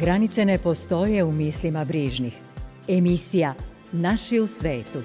Granice 0.00 0.44
ne 0.44 0.58
postoje 0.58 1.24
u 1.24 1.32
mislima 1.32 1.84
brižnih. 1.84 2.34
Emisija 2.88 3.54
Naši 3.92 4.40
u 4.40 4.46
svetu. 4.46 4.98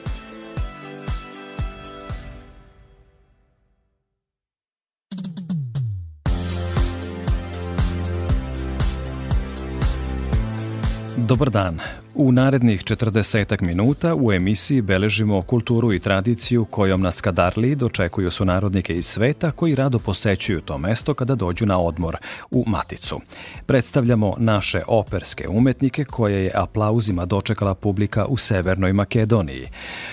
Dobar 11.18 11.49
dan. 11.49 11.80
U 12.15 12.31
narednih 12.31 12.83
40 12.83 13.61
minuta 13.61 14.15
u 14.15 14.31
emisiji 14.31 14.81
beležimo 14.81 15.41
kulturu 15.41 15.93
i 15.93 15.99
tradiciju 15.99 16.65
kojom 16.65 17.01
nas 17.01 17.21
Kadarli 17.21 17.75
dočekuju 17.75 18.31
su 18.31 18.45
narodnike 18.45 18.95
iz 18.95 19.05
sveta 19.05 19.51
koji 19.51 19.75
rado 19.75 19.99
posećuju 19.99 20.61
to 20.61 20.77
mesto 20.77 21.13
kada 21.13 21.35
dođu 21.35 21.65
na 21.65 21.79
odmor 21.79 22.17
u 22.51 22.63
Maticu. 22.67 23.21
Predstavljamo 23.65 24.34
naše 24.37 24.81
operske 24.87 25.47
umetnike 25.47 26.05
koje 26.05 26.43
je 26.43 26.51
aplauzima 26.55 27.26
dočekala 27.26 27.76
publika 27.76 28.25
u 28.25 28.37
Severnoj 28.37 28.93
Makedoniji. 28.93 29.68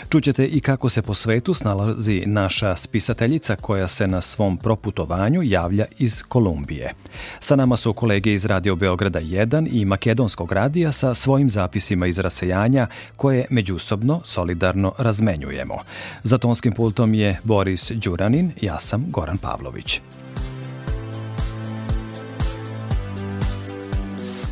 Čućete 0.09 0.47
i 0.47 0.61
kako 0.61 0.89
se 0.89 1.03
po 1.03 1.15
svetu 1.15 1.55
snalazi 1.55 2.23
naša 2.27 2.77
spisateljica 2.77 3.57
koja 3.57 3.89
se 3.89 4.07
na 4.07 4.21
svom 4.21 4.57
proputovanju 4.57 5.43
javlja 5.43 5.85
iz 5.99 6.23
Kolumbije. 6.23 6.95
Sa 7.41 7.57
nama 7.57 7.77
su 7.77 7.93
kolege 7.93 8.33
iz 8.33 8.45
Radio 8.45 8.77
Beograda 8.77 9.21
1 9.21 9.69
i 9.73 9.85
Makedonskog 9.85 10.53
radija 10.53 10.93
sa 10.93 11.15
svojim 11.15 11.51
zapisima 11.51 11.88
iz 12.07 12.19
rasejanja 12.19 12.87
koje 13.17 13.45
međusobno 13.51 14.21
solidarno 14.25 14.93
razmenjujemo. 14.99 15.79
Za 16.23 16.39
tonskim 16.39 16.73
pultom 16.73 17.15
je 17.15 17.41
Boris 17.45 17.91
Đuranin, 17.91 18.53
ja 18.61 18.81
sam 18.81 19.05
Goran 19.09 19.39
Pavlović. 19.39 20.01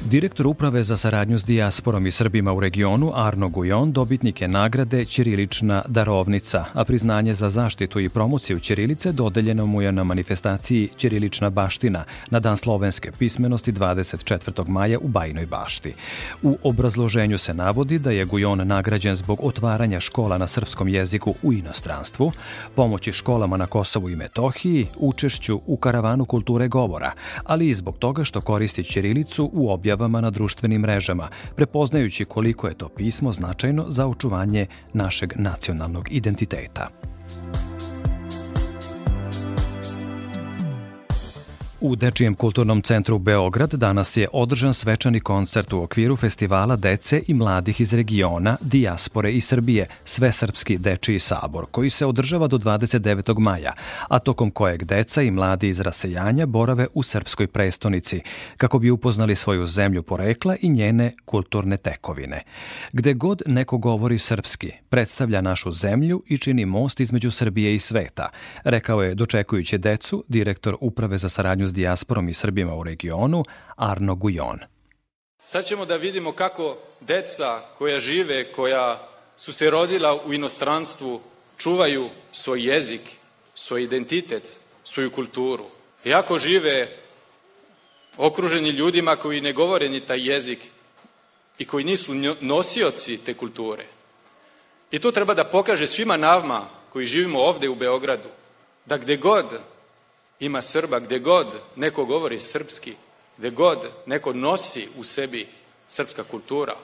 Direktor 0.07 0.47
Uprave 0.47 0.83
za 0.83 0.97
saradnju 0.97 1.39
s 1.39 1.45
dijasporom 1.45 2.07
i 2.07 2.11
Srbima 2.11 2.53
u 2.53 2.61
regionu 2.61 3.13
Arno 3.15 3.49
Gujon 3.49 3.93
dobitnik 3.93 4.41
je 4.41 4.49
nagrade 4.49 5.05
Ćirilična 5.05 5.83
darovnica, 5.89 6.65
a 6.73 6.85
priznanje 6.85 7.35
za 7.35 7.51
zaštitu 7.51 8.01
i 8.01 8.09
promociju 8.09 8.59
Ćirilice 8.59 9.13
dodeljeno 9.13 9.67
mu 9.67 9.83
je 9.83 9.93
na 9.93 10.05
manifestaciji 10.05 10.89
Ćirilična 10.97 11.51
baština 11.51 12.05
na 12.31 12.41
Dan 12.41 12.57
slovenske 12.57 13.13
pismenosti 13.19 13.73
24. 13.73 14.69
maja 14.69 14.99
u 14.99 15.09
Bajnoj 15.09 15.47
bašti. 15.47 15.95
U 16.43 16.59
obrazloženju 16.63 17.39
se 17.39 17.55
navodi 17.55 17.99
da 17.99 18.11
je 18.11 18.25
Gujon 18.25 18.67
nagrađen 18.69 19.15
zbog 19.15 19.39
otvaranja 19.43 20.01
škola 20.01 20.39
na 20.39 20.47
srpskom 20.47 20.89
jeziku 20.89 21.35
u 21.43 21.53
inostranstvu, 21.53 22.33
pomoći 22.75 23.13
školama 23.13 23.57
na 23.57 23.67
Kosovu 23.67 24.11
i 24.11 24.17
Metohiji, 24.17 24.87
učešću 24.97 25.61
u 25.67 25.77
karavanu 25.77 26.25
kulture 26.25 26.69
govora, 26.69 27.13
ali 27.45 27.69
i 27.69 27.75
zbog 27.75 27.99
toga 27.99 28.25
što 28.25 28.41
koristi 28.41 28.85
Ćirilicu 28.85 29.51
u 29.53 29.71
objavu 29.71 29.96
objavama 29.97 30.21
na 30.21 30.31
društvenim 30.31 30.81
mrežama, 30.81 31.29
prepoznajući 31.57 32.25
koliko 32.25 32.69
je 32.69 32.75
to 32.75 32.89
pismo 32.89 33.33
značajno 33.33 33.85
za 33.89 34.07
očuvanje 34.07 34.67
našeg 34.93 35.33
nacionalnog 35.37 36.09
identiteta. 36.11 36.89
U 41.87 41.97
Dečijem 41.97 42.35
kulturnom 42.35 42.83
centru 42.83 43.19
Beograd 43.19 43.75
danas 43.75 44.17
je 44.17 44.29
održan 44.33 44.75
svečani 44.75 45.21
koncert 45.21 45.73
u 45.73 45.83
okviru 45.83 46.17
festivala 46.17 46.77
dece 46.77 47.23
i 47.29 47.35
mladih 47.35 47.81
iz 47.81 47.95
regiona, 47.95 48.57
dijaspore 48.61 49.33
i 49.33 49.41
Srbije, 49.41 49.87
Svesrpski 50.05 50.79
dečiji 50.79 51.19
sabor, 51.19 51.67
koji 51.71 51.91
se 51.91 52.07
održava 52.07 52.47
do 52.47 52.59
29. 52.59 53.39
maja, 53.39 53.73
a 54.09 54.19
tokom 54.19 54.51
kojeg 54.51 54.85
deca 54.85 55.23
i 55.23 55.31
mladi 55.31 55.69
iz 55.69 55.81
rasejanja 55.81 56.47
borave 56.47 56.87
u 56.95 57.03
srpskoj 57.03 57.47
prestonici, 57.47 58.21
kako 58.57 58.79
bi 58.79 58.91
upoznali 58.91 59.35
svoju 59.35 59.67
zemlju 59.67 60.03
porekla 60.03 60.57
i 60.61 60.69
njene 60.69 61.13
kulturne 61.25 61.77
tekovine. 61.77 62.43
Gde 62.93 63.15
god 63.15 63.43
neko 63.47 63.79
govori 63.79 64.19
srpski, 64.19 64.73
predstavlja 64.89 65.41
našu 65.41 65.73
zemlju 65.73 66.23
i 66.27 66.39
čini 66.39 66.65
most 66.65 67.01
između 67.01 67.31
Srbije 67.31 67.75
i 67.75 67.79
sveta, 67.79 68.29
rekao 68.65 69.03
je 69.03 69.15
dočekujući 69.15 69.79
decu 69.79 70.25
direktor 70.29 70.77
Uprave 70.81 71.19
za 71.19 71.29
saradnju 71.29 71.67
s 71.67 71.76
dijasporom 71.77 72.29
i 72.29 72.35
Srbima 72.35 72.75
u 72.75 72.83
regionu, 72.83 73.45
Arno 73.77 74.15
Gujon. 74.15 74.61
Sad 75.45 75.65
ćemo 75.65 75.85
da 75.87 75.97
vidimo 75.97 76.33
kako 76.33 76.77
deca 77.01 77.61
koja 77.79 78.01
žive, 78.01 78.53
koja 78.53 79.09
su 79.37 79.53
se 79.53 79.71
rodila 79.71 80.23
u 80.25 80.33
inostranstvu, 80.33 81.21
čuvaju 81.59 82.09
svoj 82.33 82.67
jezik, 82.67 83.01
svoj 83.55 83.83
identitet, 83.83 84.59
svoju 84.85 85.11
kulturu. 85.11 85.67
Iako 86.05 86.39
žive 86.39 86.89
okruženi 88.17 88.69
ljudima 88.69 89.17
koji 89.17 89.41
ne 89.41 89.53
govore 89.53 89.89
ni 89.89 90.01
taj 90.01 90.21
jezik 90.29 90.59
i 91.59 91.65
koji 91.65 91.85
nisu 91.85 92.15
nosioci 92.41 93.19
te 93.25 93.35
kulture. 93.35 93.87
I 94.91 94.99
to 94.99 95.13
treba 95.13 95.35
da 95.35 95.45
pokaže 95.45 95.87
svima 95.87 96.17
nama 96.17 96.69
koji 96.93 97.07
živimo 97.07 97.39
ovde 97.39 97.69
u 97.69 97.75
Beogradu, 97.75 98.29
da 98.87 98.97
gde 98.97 99.17
god 99.17 99.61
ima 100.41 100.63
Srba 100.63 100.99
gde 100.99 101.19
god 101.19 101.47
neko 101.77 102.05
govori 102.05 102.41
srpski, 102.41 102.95
gde 103.39 103.51
god 103.51 103.79
neko 104.07 104.33
nosi 104.33 104.89
u 104.97 105.05
sebi 105.05 105.49
srpska 105.89 106.25
kultura, 106.25 106.77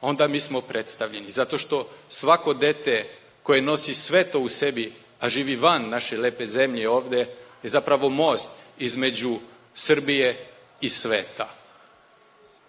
onda 0.00 0.28
mi 0.28 0.40
smo 0.40 0.60
predstavljeni. 0.60 1.30
Zato 1.30 1.58
što 1.58 1.88
svako 2.08 2.54
dete 2.54 3.08
koje 3.42 3.62
nosi 3.62 3.94
sve 3.94 4.24
to 4.24 4.40
u 4.40 4.48
sebi, 4.48 4.92
a 5.20 5.28
živi 5.28 5.56
van 5.56 5.88
naše 5.88 6.16
lepe 6.16 6.46
zemlje 6.46 6.88
ovde, 6.88 7.18
je 7.62 7.68
zapravo 7.70 8.08
most 8.08 8.50
između 8.78 9.38
Srbije 9.74 10.46
i 10.80 10.88
sveta. 10.88 11.48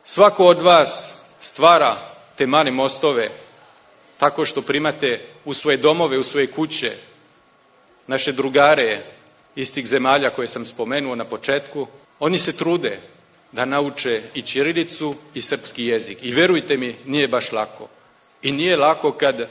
Svako 0.03 0.45
od 0.45 0.61
vas 0.61 1.15
stvara 1.39 1.97
te 2.35 2.47
male 2.47 2.71
mostove 2.71 3.29
tako 4.17 4.45
što 4.45 4.61
primate 4.61 5.25
u 5.45 5.53
svoje 5.53 5.77
domove, 5.77 6.17
u 6.17 6.23
svoje 6.23 6.51
kuće, 6.51 6.91
naše 8.07 8.31
drugare, 8.31 9.03
iz 9.55 9.73
tih 9.73 9.87
zemalja 9.87 10.29
koje 10.29 10.47
sam 10.47 10.65
spomenuo 10.65 11.15
na 11.15 11.25
početku, 11.25 11.87
oni 12.19 12.39
se 12.39 12.53
trude 12.53 12.99
da 13.51 13.65
nauče 13.65 14.21
i 14.33 14.41
ćirilicu 14.41 15.15
i 15.33 15.41
srpski 15.41 15.85
jezik. 15.85 16.17
I 16.21 16.31
verujte 16.31 16.77
mi, 16.77 16.95
nije 17.05 17.27
baš 17.27 17.51
lako. 17.51 17.87
I 18.41 18.51
nije 18.51 18.77
lako 18.77 19.11
kad 19.11 19.49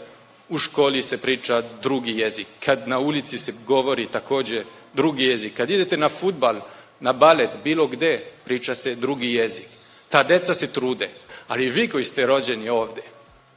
u 0.49 0.59
školi 0.59 1.03
se 1.03 1.19
priča 1.19 1.62
drugi 1.83 2.19
jezik, 2.19 2.47
kad 2.65 2.89
na 2.89 2.99
ulici 2.99 3.39
se 3.39 3.53
govori 3.66 4.06
takođe 4.06 4.62
drugi 4.94 5.25
jezik, 5.25 5.56
kad 5.56 5.71
idete 5.71 5.97
na 5.97 6.09
futbal, 6.09 6.60
na 7.00 7.12
balet, 7.12 7.50
bilo 7.65 7.87
gde, 7.87 8.25
priča 8.44 8.75
se 8.75 8.94
drugi 8.94 9.33
jezik. 9.34 9.66
Ta 10.09 10.22
deca 10.22 10.55
se 10.55 10.72
trude, 10.72 11.10
ali 11.49 11.71
vi 11.71 11.89
koji 11.89 12.05
ste 12.05 12.27
rođeni 12.27 12.69
ovde, 12.69 13.03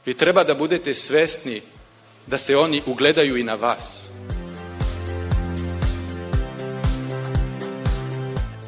vi 0.06 0.14
treba 0.14 0.44
da 0.44 0.54
budete 0.54 0.94
svesni 0.94 1.62
da 2.26 2.38
se 2.38 2.56
oni 2.56 2.82
ugledaju 2.86 3.36
i 3.36 3.42
na 3.42 3.54
vas. 3.54 4.13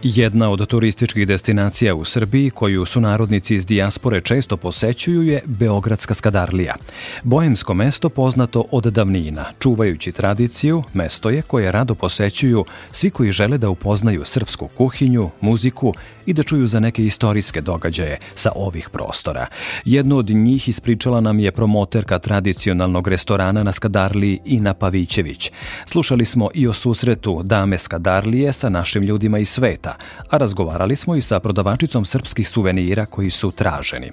Jedna 0.08 0.50
od 0.50 0.66
turističkih 0.66 1.26
destinacija 1.26 1.94
u 1.94 2.04
Srbiji 2.04 2.50
koju 2.50 2.84
su 2.84 3.00
narodnici 3.00 3.54
iz 3.54 3.66
dijaspore 3.66 4.20
često 4.20 4.56
posećuju 4.56 5.22
je 5.22 5.42
Beogradska 5.46 6.14
skadarlija. 6.14 6.74
Bojemsko 7.22 7.74
mesto 7.74 8.08
poznato 8.08 8.64
od 8.70 8.84
davnina, 8.84 9.44
čuvajući 9.58 10.12
tradiciju, 10.12 10.82
mesto 10.94 11.30
je 11.30 11.42
koje 11.42 11.72
rado 11.72 11.94
posećuju 11.94 12.64
svi 12.92 13.10
koji 13.10 13.32
žele 13.32 13.58
da 13.58 13.68
upoznaju 13.68 14.24
srpsku 14.24 14.68
kuhinju, 14.68 15.30
muziku 15.40 15.94
i 16.26 16.32
da 16.32 16.42
čuju 16.42 16.66
za 16.66 16.80
neke 16.80 17.04
istorijske 17.04 17.60
događaje 17.60 18.18
sa 18.34 18.52
ovih 18.54 18.90
prostora. 18.90 19.46
Jedno 19.84 20.16
od 20.16 20.30
njih 20.30 20.68
ispričala 20.68 21.20
nam 21.20 21.38
je 21.38 21.52
promoterka 21.52 22.18
tradicionalnog 22.18 23.08
restorana 23.08 23.62
na 23.62 23.72
Skadarliji 23.72 24.40
Ina 24.44 24.74
Pavićević. 24.74 25.52
Slušali 25.86 26.24
smo 26.24 26.48
i 26.54 26.66
o 26.66 26.72
susretu 26.72 27.42
dame 27.42 27.78
Skadarlije 27.78 28.52
sa 28.52 28.68
našim 28.68 29.02
ljudima 29.02 29.38
iz 29.38 29.48
sveta, 29.48 29.96
a 30.30 30.36
razgovarali 30.36 30.96
smo 30.96 31.16
i 31.16 31.20
sa 31.20 31.40
prodavačicom 31.40 32.04
srpskih 32.04 32.48
suvenira 32.48 33.06
koji 33.06 33.30
su 33.30 33.50
traženi. 33.50 34.10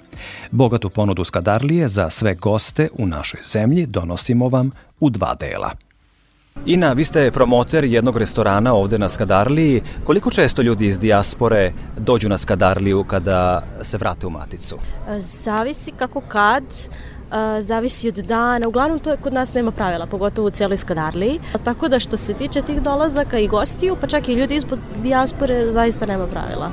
Bogatu 0.50 0.90
ponudu 0.90 1.24
Skadarlije 1.24 1.88
za 1.88 2.10
sve 2.10 2.34
goste 2.34 2.88
u 2.98 3.06
našoj 3.06 3.40
zemlji 3.52 3.86
donosimo 3.86 4.48
vam 4.48 4.70
u 5.00 5.10
dva 5.10 5.34
dela. 5.34 5.70
Ina, 6.66 6.92
vi 6.92 7.04
ste 7.04 7.30
promoter 7.30 7.84
jednog 7.84 8.16
restorana 8.16 8.74
ovde 8.74 8.98
na 8.98 9.08
Skadarliji. 9.08 9.82
Koliko 10.04 10.30
često 10.30 10.62
ljudi 10.62 10.86
iz 10.86 10.98
dijaspore 10.98 11.72
dođu 11.98 12.28
na 12.28 12.38
Skadarliju 12.38 13.04
kada 13.04 13.62
se 13.82 13.98
vrate 13.98 14.26
u 14.26 14.30
Maticu? 14.30 14.78
Zavisi 15.18 15.92
kako 15.92 16.20
kad, 16.20 16.64
zavisi 17.60 18.08
od 18.08 18.14
dana. 18.14 18.68
Uglavnom 18.68 18.98
to 18.98 19.16
kod 19.16 19.34
nas 19.34 19.54
nema 19.54 19.70
pravila, 19.70 20.06
pogotovo 20.06 20.48
u 20.48 20.50
cijeloj 20.50 20.76
Skadarliji. 20.76 21.40
Tako 21.64 21.88
da 21.88 21.98
što 21.98 22.16
se 22.16 22.34
tiče 22.34 22.62
tih 22.62 22.82
dolazaka 22.82 23.38
i 23.38 23.48
gostiju, 23.48 23.96
pa 24.00 24.06
čak 24.06 24.28
i 24.28 24.34
ljudi 24.34 24.56
ispod 24.56 24.78
dijaspore, 25.02 25.70
zaista 25.72 26.06
nema 26.06 26.26
pravila. 26.26 26.70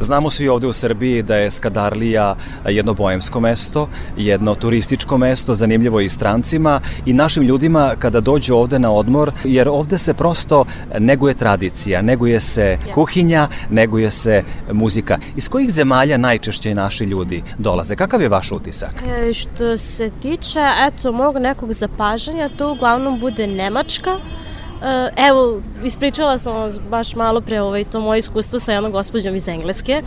Znamo 0.00 0.30
svi 0.30 0.48
ovde 0.48 0.66
u 0.66 0.72
Srbiji 0.72 1.22
da 1.22 1.36
je 1.36 1.50
Skadarlija 1.50 2.36
jedno 2.68 2.94
bojemsko 2.94 3.40
mesto, 3.40 3.88
jedno 4.16 4.54
turističko 4.54 5.18
mesto, 5.18 5.54
zanimljivo 5.54 6.00
i 6.00 6.08
strancima 6.08 6.80
i 7.06 7.12
našim 7.12 7.42
ljudima 7.42 7.94
kada 7.98 8.20
dođu 8.20 8.54
ovde 8.54 8.78
na 8.78 8.92
odmor, 8.92 9.32
jer 9.44 9.68
ovde 9.68 9.98
se 9.98 10.14
prosto 10.14 10.64
neguje 10.98 11.34
tradicija, 11.34 12.02
neguje 12.02 12.40
se 12.40 12.78
kuhinja, 12.94 13.48
neguje 13.70 14.10
se 14.10 14.42
muzika. 14.72 15.18
Iz 15.36 15.48
kojih 15.48 15.70
zemalja 15.70 16.16
najčešće 16.16 16.74
naši 16.74 17.04
ljudi 17.04 17.42
dolaze? 17.58 17.96
Kakav 17.96 18.22
je 18.22 18.28
vaš 18.28 18.52
utisak? 18.52 19.02
E, 19.06 19.32
što 19.32 19.76
se 19.76 20.10
tiče, 20.22 20.60
eto, 20.86 21.12
mog 21.12 21.36
nekog 21.38 21.72
zapažanja, 21.72 22.48
to 22.58 22.72
uglavnom 22.72 23.20
bude 23.20 23.46
Nemačka, 23.46 24.10
evo, 25.16 25.60
ispričala 25.84 26.38
sam 26.38 26.54
vas 26.54 26.80
baš 26.90 27.14
malo 27.14 27.40
pre 27.40 27.60
ovaj, 27.60 27.84
to 27.84 28.00
moje 28.00 28.18
iskustvo 28.18 28.58
sa 28.58 28.72
jednom 28.72 28.92
gospođom 28.92 29.34
iz 29.34 29.48
Engleske. 29.48 30.02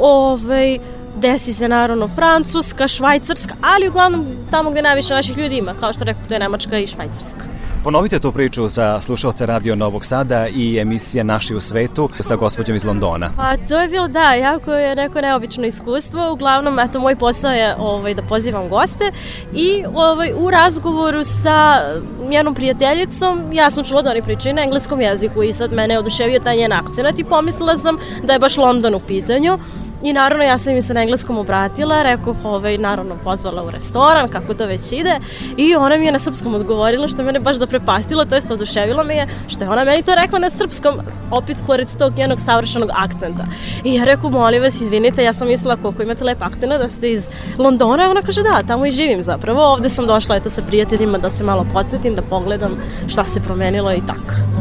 Ovaj, 0.00 0.78
desi 1.16 1.54
se 1.54 1.68
naravno 1.68 2.08
Francuska, 2.08 2.88
Švajcarska, 2.88 3.54
ali 3.62 3.88
uglavnom 3.88 4.26
tamo 4.50 4.70
gde 4.70 4.82
najviše 4.82 5.14
naših 5.14 5.38
ljudi 5.38 5.56
ima, 5.56 5.74
kao 5.80 5.92
što 5.92 6.04
rekao, 6.04 6.22
to 6.28 6.34
je 6.34 6.40
Nemačka 6.40 6.78
i 6.78 6.86
Švajcarska. 6.86 7.44
Ponovite 7.86 8.18
tu 8.18 8.32
priču 8.32 8.68
za 8.68 9.00
slušalce 9.00 9.46
Radio 9.46 9.74
Novog 9.74 10.04
Sada 10.04 10.46
i 10.48 10.78
emisija 10.78 11.24
Naši 11.24 11.54
u 11.54 11.60
svetu 11.60 12.08
sa 12.20 12.36
gospođom 12.36 12.76
iz 12.76 12.84
Londona. 12.84 13.30
Pa 13.36 13.56
to 13.68 13.80
je 13.80 13.88
bilo, 13.88 14.08
da, 14.08 14.34
jako 14.34 14.72
je 14.72 14.96
neko 14.96 15.20
neobično 15.20 15.66
iskustvo. 15.66 16.32
Uglavnom, 16.32 16.78
eto, 16.78 17.00
moj 17.00 17.16
posao 17.16 17.52
je 17.52 17.74
ovaj, 17.78 18.14
da 18.14 18.22
pozivam 18.22 18.68
goste 18.68 19.12
i 19.54 19.84
ovaj, 19.94 20.32
u 20.38 20.50
razgovoru 20.50 21.24
sa 21.24 21.80
njenom 22.28 22.54
prijateljicom 22.54 23.52
ja 23.52 23.70
sam 23.70 23.84
čula 23.84 24.02
da 24.02 24.10
oni 24.10 24.22
pričaju 24.22 24.54
na 24.54 24.62
engleskom 24.62 25.00
jeziku 25.00 25.42
i 25.42 25.52
sad 25.52 25.72
mene 25.72 25.94
je 25.94 25.98
oduševio 25.98 26.40
taj 26.40 26.56
njen 26.56 26.72
akcenat 26.72 27.18
i 27.18 27.24
pomislila 27.24 27.76
sam 27.76 27.98
da 28.22 28.32
je 28.32 28.38
baš 28.38 28.56
London 28.56 28.94
u 28.94 29.00
pitanju. 29.00 29.58
I 30.02 30.12
naravno 30.12 30.44
ja 30.44 30.58
sam 30.58 30.74
im 30.74 30.82
se 30.82 30.94
na 30.94 31.02
engleskom 31.02 31.38
obratila, 31.38 32.02
rekao 32.02 32.34
ovaj, 32.44 32.78
naravno 32.78 33.16
pozvala 33.24 33.64
u 33.64 33.70
restoran, 33.70 34.28
kako 34.28 34.54
to 34.54 34.66
već 34.66 34.92
ide 34.92 35.20
i 35.56 35.74
ona 35.74 35.96
mi 35.96 36.06
je 36.06 36.12
na 36.12 36.18
srpskom 36.18 36.54
odgovorila 36.54 37.08
što 37.08 37.22
mene 37.22 37.40
baš 37.40 37.56
zaprepastilo, 37.56 38.24
to 38.24 38.34
jest 38.34 38.50
oduševilo 38.50 39.04
me 39.04 39.14
je 39.14 39.26
što 39.48 39.64
je 39.64 39.70
ona 39.70 39.84
meni 39.84 40.02
to 40.02 40.14
rekla 40.14 40.38
na 40.38 40.50
srpskom, 40.50 40.94
opet 41.30 41.56
pored 41.66 41.96
tog 41.98 42.16
njenog 42.16 42.40
savršenog 42.40 42.90
akcenta. 42.94 43.44
I 43.84 43.94
ja 43.94 44.04
rekao, 44.04 44.30
molim 44.30 44.62
vas, 44.62 44.80
izvinite, 44.80 45.24
ja 45.24 45.32
sam 45.32 45.48
mislila 45.48 45.76
koliko 45.76 46.02
imate 46.02 46.24
lep 46.24 46.42
akcent, 46.42 46.72
da 46.72 46.88
ste 46.88 47.12
iz 47.12 47.30
Londona, 47.58 48.06
a 48.06 48.10
ona 48.10 48.22
kaže 48.22 48.42
da, 48.42 48.62
tamo 48.66 48.86
i 48.86 48.90
živim 48.90 49.22
zapravo, 49.22 49.62
ovde 49.62 49.88
sam 49.88 50.06
došla 50.06 50.36
eto 50.36 50.50
sa 50.50 50.62
prijateljima 50.62 51.18
da 51.18 51.30
se 51.30 51.44
malo 51.44 51.66
podsjetim, 51.72 52.14
da 52.14 52.22
pogledam 52.22 52.76
šta 53.08 53.24
se 53.24 53.40
promenilo 53.40 53.92
i 53.92 54.02
tako. 54.06 54.55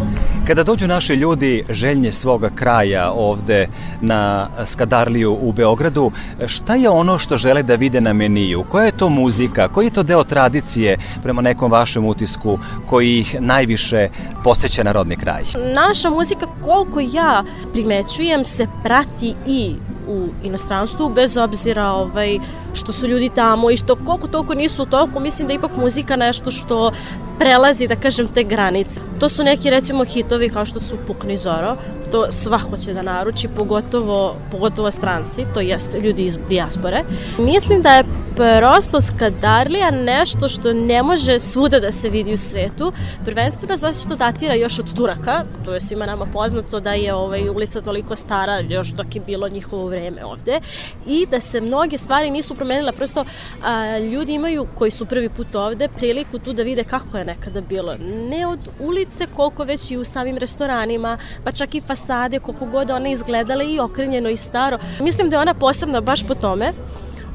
Kada 0.48 0.64
dođu 0.64 0.88
naši 0.88 1.14
ljudi 1.14 1.64
željnje 1.70 2.12
svoga 2.12 2.50
kraja 2.50 3.12
ovde 3.12 3.68
na 4.02 4.48
Skadarliju 4.66 5.38
u 5.42 5.52
Beogradu, 5.52 6.12
šta 6.46 6.76
je 6.76 6.90
ono 6.90 7.18
što 7.18 7.38
žele 7.38 7.64
da 7.64 7.76
vide 7.76 8.02
na 8.02 8.14
meniju? 8.14 8.64
Koja 8.70 8.86
je 8.86 8.98
to 8.98 9.10
muzika? 9.10 9.68
Koji 9.68 9.86
je 9.86 9.94
to 9.94 10.04
deo 10.04 10.24
tradicije 10.24 10.98
prema 11.24 11.42
nekom 11.42 11.72
vašem 11.72 12.06
utisku 12.06 12.60
koji 12.86 13.20
ih 13.20 13.36
najviše 13.40 14.10
podsjeća 14.44 14.84
na 14.84 14.92
rodni 14.92 15.16
kraj? 15.16 15.44
Naša 15.76 16.10
muzika, 16.10 16.46
koliko 16.62 17.00
ja 17.00 17.44
primećujem, 17.74 18.46
se 18.46 18.68
prati 18.84 19.34
i 19.48 19.76
u 20.08 20.28
inostranstvu, 20.44 21.10
bez 21.10 21.38
obzira 21.38 21.88
ovaj, 21.88 22.40
što 22.74 22.92
su 22.92 23.08
ljudi 23.08 23.30
tamo 23.36 23.72
i 23.72 23.78
što 23.78 23.96
koliko 23.96 24.28
toliko 24.28 24.54
nisu 24.54 24.84
u 24.84 24.86
toku, 24.86 25.20
mislim 25.20 25.48
da 25.48 25.54
ipak 25.54 25.72
muzika 25.78 26.16
nešto 26.16 26.52
što 26.52 26.92
prelazi, 27.40 27.88
da 27.88 27.96
kažem, 27.96 28.28
te 28.28 28.44
granice. 28.44 29.02
To 29.20 29.30
su 29.30 29.44
neki, 29.44 29.70
recimo, 29.70 30.06
hitovi 30.06 30.50
kao 30.50 30.66
što 30.66 30.80
su 30.80 30.98
Pukni 31.08 31.38
Zoro, 31.38 31.78
to 32.12 32.32
sva 32.32 32.58
hoće 32.58 32.94
da 32.94 33.02
naruči, 33.02 33.48
pogotovo, 33.48 34.36
pogotovo 34.52 34.92
stranci, 34.92 35.46
to 35.54 35.60
jest 35.60 35.98
ljudi 36.04 36.26
iz 36.26 36.38
dijaspore. 36.50 37.04
Mislim 37.40 37.82
da 37.82 37.90
je 37.90 38.04
prosto 38.36 39.02
Skadarlija 39.02 39.92
nešto 39.92 40.48
što 40.48 40.74
ne 40.74 41.04
može 41.04 41.40
svuda 41.40 41.80
da 41.80 41.92
se 41.92 42.10
vidi 42.10 42.34
u 42.34 42.38
svetu, 42.38 42.92
prvenstveno 43.26 43.78
zato 43.78 43.98
što 43.98 44.16
datira 44.16 44.54
još 44.54 44.80
od 44.80 44.94
Turaka, 44.94 45.44
to 45.66 45.74
je 45.74 45.82
svima 45.82 46.06
nama 46.06 46.26
poznato 46.26 46.80
da 46.80 46.94
je 46.94 47.14
ovaj, 47.14 47.50
ulica 47.50 47.82
toliko 47.82 48.16
stara 48.16 48.60
još 48.60 48.88
dok 48.88 49.16
je 49.16 49.22
bilo 49.22 49.50
njihovo 49.50 49.88
vreme 49.88 50.26
ovde 50.26 50.60
i 51.08 51.26
da 51.32 51.40
se 51.40 51.62
mnoge 51.62 51.98
stvari 51.98 52.32
nisu 52.32 52.56
promenile, 52.56 52.92
prosto 52.92 53.26
a, 53.64 53.98
ljudi 54.00 54.34
imaju 54.34 54.68
koji 54.76 54.92
su 54.92 55.06
prvi 55.06 55.30
put 55.30 55.56
ovde 55.56 55.88
priliku 55.88 56.40
tu 56.40 56.54
da 56.54 56.64
vide 56.64 56.84
kako 56.84 57.18
je 57.18 57.25
nekada 57.26 57.62
bilo. 57.62 57.96
Ne 58.30 58.48
od 58.48 58.60
ulice 58.80 59.28
koliko 59.36 59.64
već 59.64 59.92
i 59.92 59.98
u 59.98 60.04
samim 60.04 60.38
restoranima, 60.38 61.18
pa 61.44 61.52
čak 61.52 61.76
i 61.76 61.82
fasade, 61.82 62.40
koliko 62.40 62.66
god 62.66 62.90
one 62.90 63.12
izgledale 63.12 63.66
i 63.66 63.80
okrenjeno 63.80 64.30
i 64.30 64.38
staro. 64.38 64.78
Mislim 65.02 65.30
da 65.30 65.36
je 65.36 65.42
ona 65.42 65.54
posebna 65.54 66.02
baš 66.02 66.24
po 66.28 66.36
tome 66.36 66.74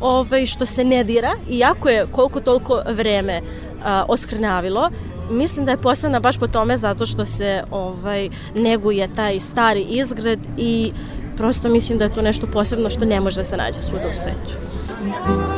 ovaj, 0.01 0.47
što 0.47 0.67
se 0.67 0.85
ne 0.85 1.05
dira, 1.05 1.33
iako 1.51 1.89
je 1.89 2.07
koliko 2.13 2.41
toliko 2.41 2.83
vreme 2.89 3.41
a, 3.85 4.05
oskrnavilo, 4.09 4.91
mislim 5.31 5.65
da 5.65 5.71
je 5.71 5.77
posebna 5.77 6.21
baš 6.21 6.39
po 6.39 6.47
tome 6.47 6.77
zato 6.77 7.07
što 7.07 7.25
se 7.25 7.63
ovaj 7.71 8.29
neguje 8.55 9.15
taj 9.15 9.41
stari 9.41 9.83
izgled 9.83 10.39
i 10.59 10.93
prosto 11.37 11.69
mislim 11.69 11.99
da 11.99 12.05
je 12.05 12.15
to 12.15 12.23
nešto 12.23 12.47
posebno 12.47 12.91
što 12.91 13.05
ne 13.05 13.21
može 13.21 13.37
da 13.37 13.45
se 13.45 13.57
nađe 13.57 13.83
svuda 13.83 14.09
u 14.11 14.13
svetu. 14.13 15.50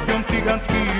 tu 0.00 0.06
piąt 0.06 0.26
cyganski 0.26 0.97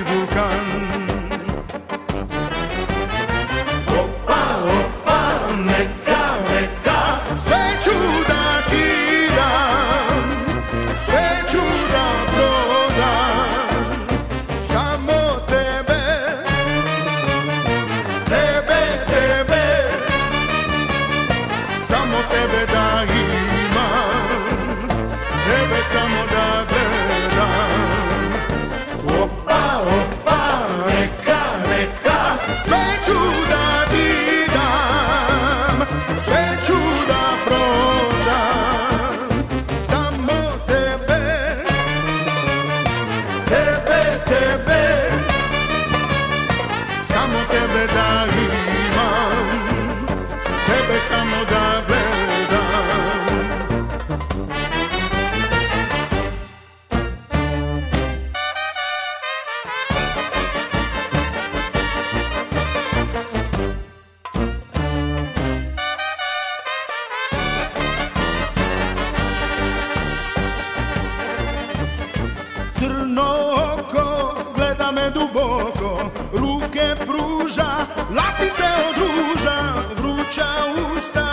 pruža, 77.05 77.69
latice 78.17 78.69
od 78.89 78.97
ruža, 78.97 79.57
vruća 79.97 80.49
usta, 80.95 81.25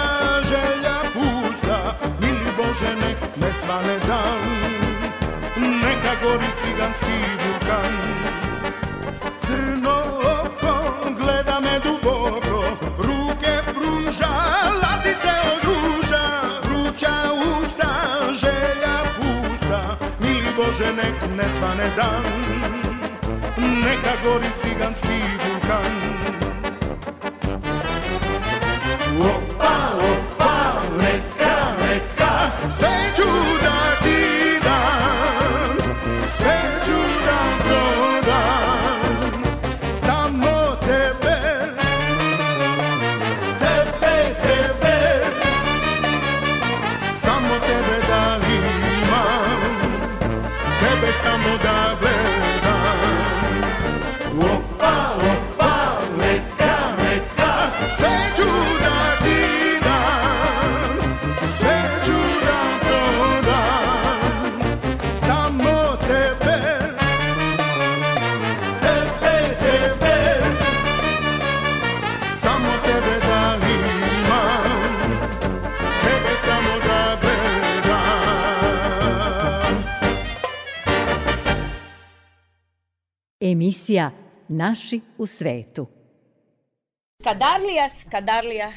želja 0.49 0.97
pusta, 1.15 1.99
mili 2.21 2.51
Bože 2.57 2.95
nek 2.97 3.19
ne 3.37 3.53
svane 3.61 3.99
dan, 4.09 4.41
neka 5.57 6.15
gori 6.23 6.51
ciganski 6.63 7.19
vulkan. 7.43 7.93
Crno 9.41 9.99
oko 10.41 10.75
gleda 11.21 11.61
me 11.61 11.81
duboko, 11.85 12.65
ruke 12.99 13.55
pruža, 13.75 14.33
latice 14.83 15.33
od 15.53 15.65
ruža, 15.65 16.25
vruća 16.63 17.15
usta, 17.33 17.91
želja 18.33 18.97
pusta, 19.17 19.97
mili 20.21 20.53
Bože 20.57 20.93
nek 20.93 21.37
ne 21.37 21.45
svane 21.59 21.91
dan, 21.97 22.86
neka 23.85 24.15
gori 24.23 24.51
ciganski 24.63 25.19
vulkan. 25.43 26.16
Emisija 83.53 84.11
Naši 84.49 85.01
u 85.19 85.27
svetu. 85.27 85.87
Skadarlija, 87.21 87.89
Skadarlija, 87.89 88.73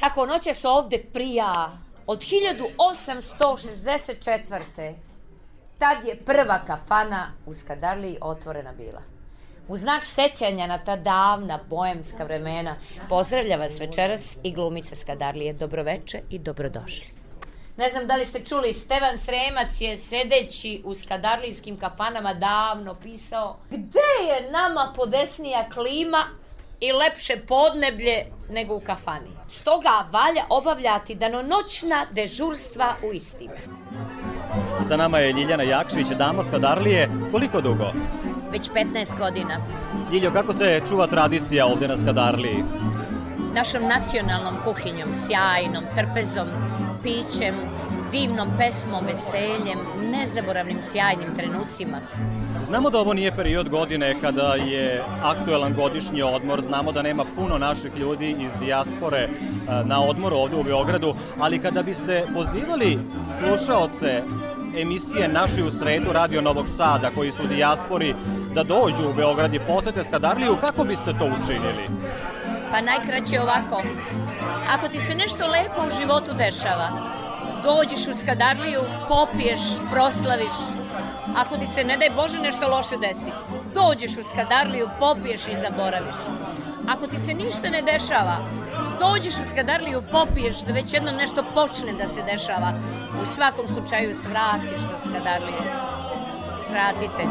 kako 0.00 0.26
noćas 0.26 0.64
ovde 0.64 1.04
prija 1.12 1.70
od 2.06 2.18
1864. 2.18 4.94
Tad 5.78 6.04
je 6.04 6.16
prva 6.16 6.60
kafana 6.66 7.32
u 7.46 7.54
Skadarliji 7.54 8.18
otvorena 8.20 8.72
bila. 8.72 9.02
U 9.68 9.76
znak 9.76 10.06
sećanja 10.06 10.66
na 10.66 10.78
ta 10.78 10.96
davna 10.96 11.60
bojemska 11.70 12.24
vremena 12.24 12.76
pozdravlja 13.08 13.56
vas 13.56 13.80
večeras 13.80 14.38
i 14.42 14.52
glumica 14.52 14.96
Skadarlije. 14.96 15.52
Dobroveče 15.52 16.20
i 16.30 16.38
dobrodošli. 16.38 17.23
Ne 17.76 17.88
znam 17.88 18.06
da 18.06 18.16
li 18.16 18.26
ste 18.26 18.40
čuli, 18.40 18.72
Stevan 18.72 19.18
Sremac 19.18 19.80
je 19.80 19.96
sedeći 19.96 20.82
u 20.84 20.94
skadarlijskim 20.94 21.78
kafanama 21.78 22.34
davno 22.34 22.94
pisao 22.94 23.56
gde 23.70 24.28
je 24.28 24.50
nama 24.50 24.92
podesnija 24.96 25.68
klima 25.74 26.24
i 26.80 26.92
lepše 26.92 27.36
podneblje 27.48 28.26
nego 28.50 28.74
u 28.74 28.80
kafani. 28.80 29.30
Stoga 29.48 30.06
valja 30.10 30.44
obavljati 30.48 31.14
danonoćna 31.14 32.06
dežurstva 32.10 32.94
u 33.02 33.12
istima. 33.12 33.54
Sa 34.88 34.96
nama 34.96 35.18
je 35.18 35.32
Ljiljana 35.32 35.62
Jakšić, 35.62 36.06
dama 36.06 36.42
Skadarlije. 36.42 37.10
Koliko 37.32 37.60
dugo? 37.60 37.92
Već 38.52 38.70
15 38.70 39.18
godina. 39.18 39.56
Ljiljo, 40.12 40.32
kako 40.32 40.52
se 40.52 40.80
čuva 40.88 41.06
tradicija 41.06 41.66
ovde 41.66 41.88
na 41.88 41.98
Skadarliji? 41.98 42.64
Našom 43.54 43.82
nacionalnom 43.82 44.54
kuhinjom, 44.64 45.08
sjajnom, 45.14 45.84
trpezom, 45.94 46.48
pićem, 47.04 47.54
divnom 48.12 48.48
pesmom, 48.58 49.04
veseljem, 49.06 49.78
nezaboravnim 50.10 50.82
sjajnim 50.82 51.28
trenucima. 51.36 51.98
Znamo 52.62 52.90
da 52.90 52.98
ovo 52.98 53.12
nije 53.12 53.34
period 53.34 53.68
godine 53.68 54.14
kada 54.20 54.54
je 54.54 55.02
aktuelan 55.22 55.74
godišnji 55.74 56.22
odmor, 56.22 56.60
znamo 56.60 56.92
da 56.92 57.02
nema 57.02 57.24
puno 57.36 57.58
naših 57.58 57.96
ljudi 57.96 58.36
iz 58.40 58.50
dijaspore 58.60 59.18
e, 59.18 59.28
na 59.84 60.02
odmoru 60.02 60.36
ovde 60.36 60.56
u 60.56 60.62
Beogradu, 60.62 61.14
ali 61.40 61.58
kada 61.58 61.82
biste 61.82 62.24
pozivali 62.34 62.98
slušaoce 63.38 64.22
emisije 64.78 65.28
Naši 65.28 65.62
u 65.62 65.70
sredu 65.70 66.12
Radio 66.12 66.40
Novog 66.40 66.66
Sada 66.76 67.10
koji 67.14 67.30
su 67.30 67.42
u 67.44 67.46
dijaspori 67.46 68.14
da 68.54 68.62
dođu 68.62 69.10
u 69.10 69.14
Beograd 69.14 69.54
i 69.54 69.60
posete 69.60 70.04
Skadarliju, 70.04 70.56
kako 70.60 70.84
biste 70.84 71.12
to 71.18 71.30
učinili? 71.42 71.88
Pa 72.70 72.80
najkraće 72.80 73.40
ovako. 73.40 73.82
Ako 74.68 74.88
ti 74.88 75.00
se 75.00 75.14
nešto 75.14 75.46
lepo 75.46 75.80
u 75.86 76.00
životu 76.00 76.34
dešava, 76.34 76.88
dođeš 77.62 78.08
u 78.08 78.14
Skadarliju, 78.14 78.80
popiješ, 79.08 79.60
proslaviš. 79.92 80.56
Ako 81.36 81.56
ti 81.56 81.66
se, 81.66 81.84
ne 81.84 81.96
daj 81.96 82.10
Bože, 82.10 82.38
nešto 82.40 82.68
loše 82.68 82.96
desi, 82.96 83.30
dođeš 83.74 84.16
u 84.16 84.22
Skadarliju, 84.22 84.88
popiješ 85.00 85.48
i 85.48 85.54
zaboraviš. 85.54 86.16
Ako 86.88 87.06
ti 87.06 87.18
se 87.18 87.34
ništa 87.34 87.70
ne 87.70 87.82
dešava, 87.82 88.36
dođeš 89.00 89.34
u 89.34 89.44
Skadarliju, 89.44 90.02
popiješ 90.12 90.60
da 90.60 90.72
već 90.72 90.92
jednom 90.92 91.14
nešto 91.14 91.44
počne 91.54 91.92
da 91.92 92.06
se 92.06 92.22
dešava. 92.22 92.72
U 93.22 93.26
svakom 93.26 93.68
slučaju 93.68 94.14
svratiš 94.14 94.80
do 94.90 94.98
Skadarlije. 94.98 95.62
Svratite. 96.66 97.24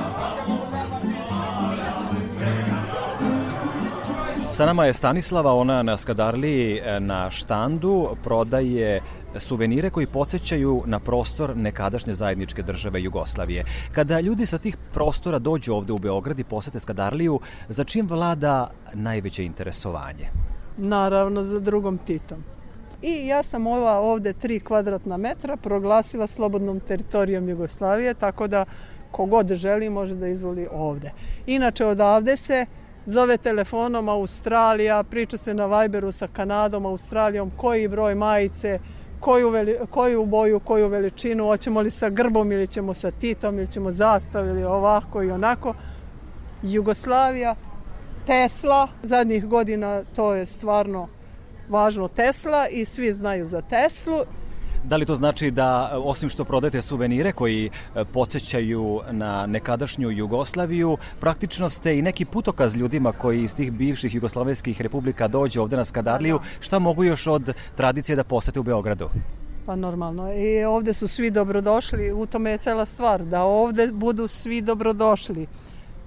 Sa 4.53 4.65
nama 4.65 4.86
je 4.86 4.93
Stanislava, 4.93 5.53
ona 5.53 5.83
na 5.83 5.98
Skadarliji 5.98 6.77
e, 6.77 7.00
na 7.00 7.31
štandu 7.31 8.10
prodaje 8.24 9.01
suvenire 9.38 9.89
koji 9.89 10.07
podsjećaju 10.07 10.83
na 10.86 11.00
prostor 11.00 11.57
nekadašnje 11.57 12.13
zajedničke 12.13 12.62
države 12.62 13.01
Jugoslavije. 13.01 13.65
Kada 13.91 14.19
ljudi 14.19 14.45
sa 14.45 14.57
tih 14.57 14.77
prostora 14.91 15.39
dođu 15.39 15.74
ovde 15.74 15.93
u 15.93 15.98
Beograd 15.98 16.39
i 16.39 16.43
posete 16.43 16.79
Skadarliju, 16.79 17.39
za 17.69 17.83
čim 17.83 18.07
vlada 18.07 18.69
najveće 18.93 19.43
interesovanje? 19.43 20.29
Naravno, 20.77 21.43
za 21.43 21.60
drugom 21.60 21.98
Titom. 21.98 22.43
I 23.01 23.27
ja 23.27 23.43
sam 23.43 23.67
ova 23.67 24.00
ovde 24.00 24.33
3 24.33 24.63
kvadratna 24.63 25.17
metra 25.17 25.57
proglasila 25.57 26.27
slobodnom 26.27 26.79
teritorijom 26.79 27.50
Jugoslavije, 27.50 28.13
tako 28.13 28.48
da 28.48 28.65
kogod 29.12 29.53
želi 29.53 29.89
može 29.89 30.15
da 30.15 30.27
izvoli 30.27 30.67
ovde. 30.72 31.12
Inače, 31.48 31.86
odavde 31.86 32.38
se 32.38 32.65
zove 33.05 33.38
telefonom 33.38 34.10
Australija, 34.10 35.03
priča 35.03 35.38
se 35.38 35.53
na 35.53 35.65
Viberu 35.65 36.12
sa 36.12 36.27
Kanadom, 36.27 36.86
Australijom, 36.86 37.51
koji 37.57 37.88
broj 37.88 38.15
majice, 38.15 38.79
koju, 39.19 39.50
veli, 39.50 39.77
koju 39.89 40.25
boju, 40.25 40.60
koju 40.60 40.88
veličinu, 40.88 41.45
hoćemo 41.45 41.81
li 41.81 41.91
sa 41.91 42.10
grbom 42.10 42.51
ili 42.51 42.67
ćemo 42.67 42.93
sa 42.93 43.12
Titom 43.12 43.57
ili 43.57 43.72
ćemo 43.72 43.91
zastav 43.91 44.48
ili 44.48 44.63
ovako 44.63 45.24
i 45.24 45.31
onako. 45.31 45.74
Jugoslavija, 46.63 47.55
Tesla, 48.25 48.88
zadnjih 49.03 49.45
godina 49.45 50.03
to 50.15 50.33
je 50.33 50.45
stvarno 50.45 51.07
važno 51.69 52.07
Tesla 52.07 52.67
i 52.67 52.86
svi 52.86 53.13
znaju 53.13 53.48
za 53.48 53.62
Teslu 53.62 54.19
Da 54.84 54.96
li 54.96 55.06
to 55.06 55.16
znači 55.16 55.52
da, 55.52 55.92
osim 56.04 56.30
što 56.30 56.44
prodajete 56.44 56.82
suvenire 56.82 57.32
koji 57.32 57.66
e, 57.96 58.06
podsjećaju 58.06 59.02
na 59.12 59.46
nekadašnju 59.46 60.10
Jugoslaviju, 60.12 60.98
praktično 61.20 61.70
ste 61.70 61.98
i 61.98 62.02
neki 62.02 62.25
putokaz 62.25 62.75
ljudima 62.75 63.12
koji 63.12 63.44
iz 63.44 63.56
tih 63.56 63.72
bivših 63.72 64.16
jugoslovenskih 64.16 64.82
republika 64.82 65.28
dođe 65.28 65.62
ovde 65.62 65.78
na 65.78 65.86
Skadarliju, 65.86 66.40
šta 66.60 66.80
mogu 66.80 67.04
još 67.04 67.28
od 67.28 67.54
tradicije 67.75 68.16
da 68.16 68.24
posete 68.24 68.60
u 68.60 68.63
Beogradu? 68.63 69.10
Pa 69.66 69.75
normalno. 69.75 70.34
I 70.34 70.63
ovde 70.63 70.94
su 70.94 71.08
svi 71.08 71.32
dobrodošli, 71.32 72.12
u 72.12 72.25
tome 72.25 72.52
je 72.52 72.58
cela 72.58 72.86
stvar, 72.86 73.24
da 73.25 73.44
ovde 73.44 73.88
budu 73.92 74.28
svi 74.28 74.62
dobrodošli. 74.62 75.48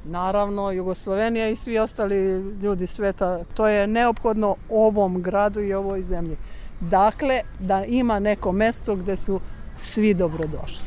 Naravno, 0.04 0.70
Jugoslovenija 0.70 1.48
i 1.48 1.56
svi 1.56 1.78
ostali 1.78 2.16
ljudi 2.62 2.86
sveta, 2.86 3.44
to 3.54 3.68
je 3.68 3.86
neophodno 3.86 4.56
ovom 4.70 5.22
gradu 5.22 5.60
i 5.60 5.74
ovoj 5.74 6.02
zemlji. 6.02 6.36
Dakle, 6.80 7.40
da 7.58 7.84
ima 7.84 8.18
neko 8.18 8.52
mesto 8.52 8.96
gde 8.96 9.16
su 9.16 9.40
svi 9.76 10.14
dobrodošli. 10.14 10.86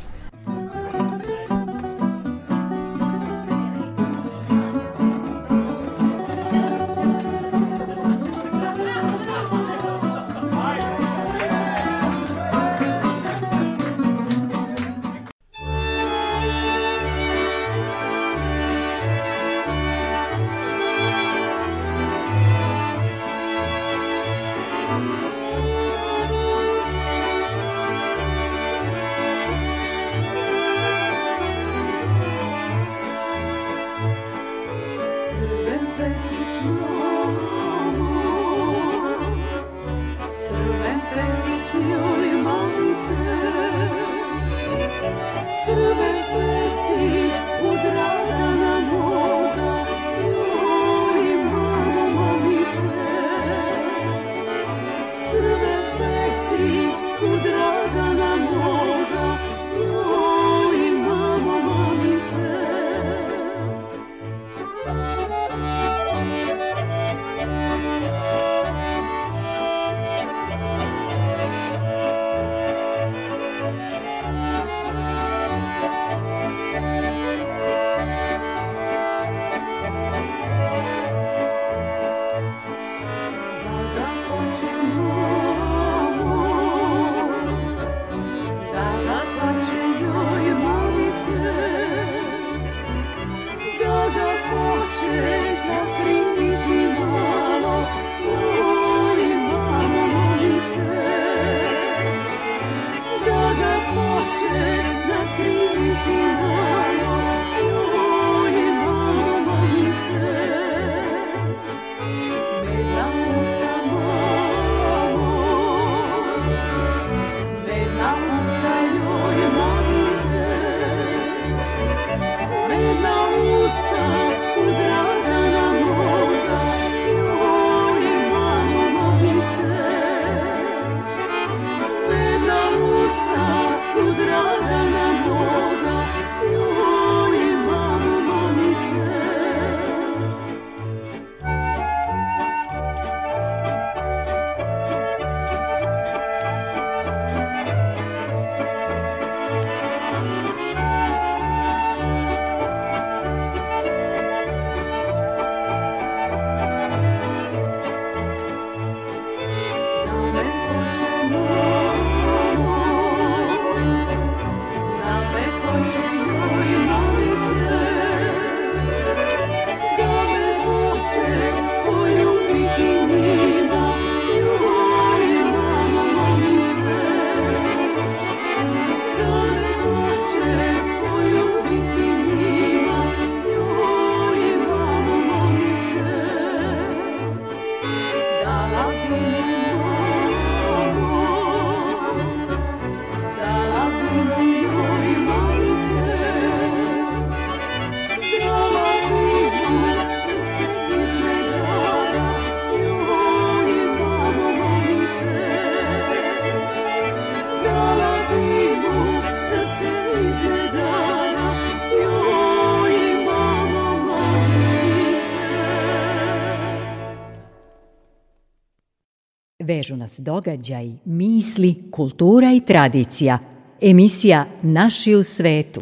Vežu 219.69 219.95
nas 219.95 220.19
događaj, 220.19 220.89
misli, 221.05 221.75
kultura 221.91 222.51
i 222.53 222.61
tradicija. 222.65 223.37
Emisija 223.81 224.45
Naši 224.61 225.15
u 225.15 225.23
svetu. 225.23 225.81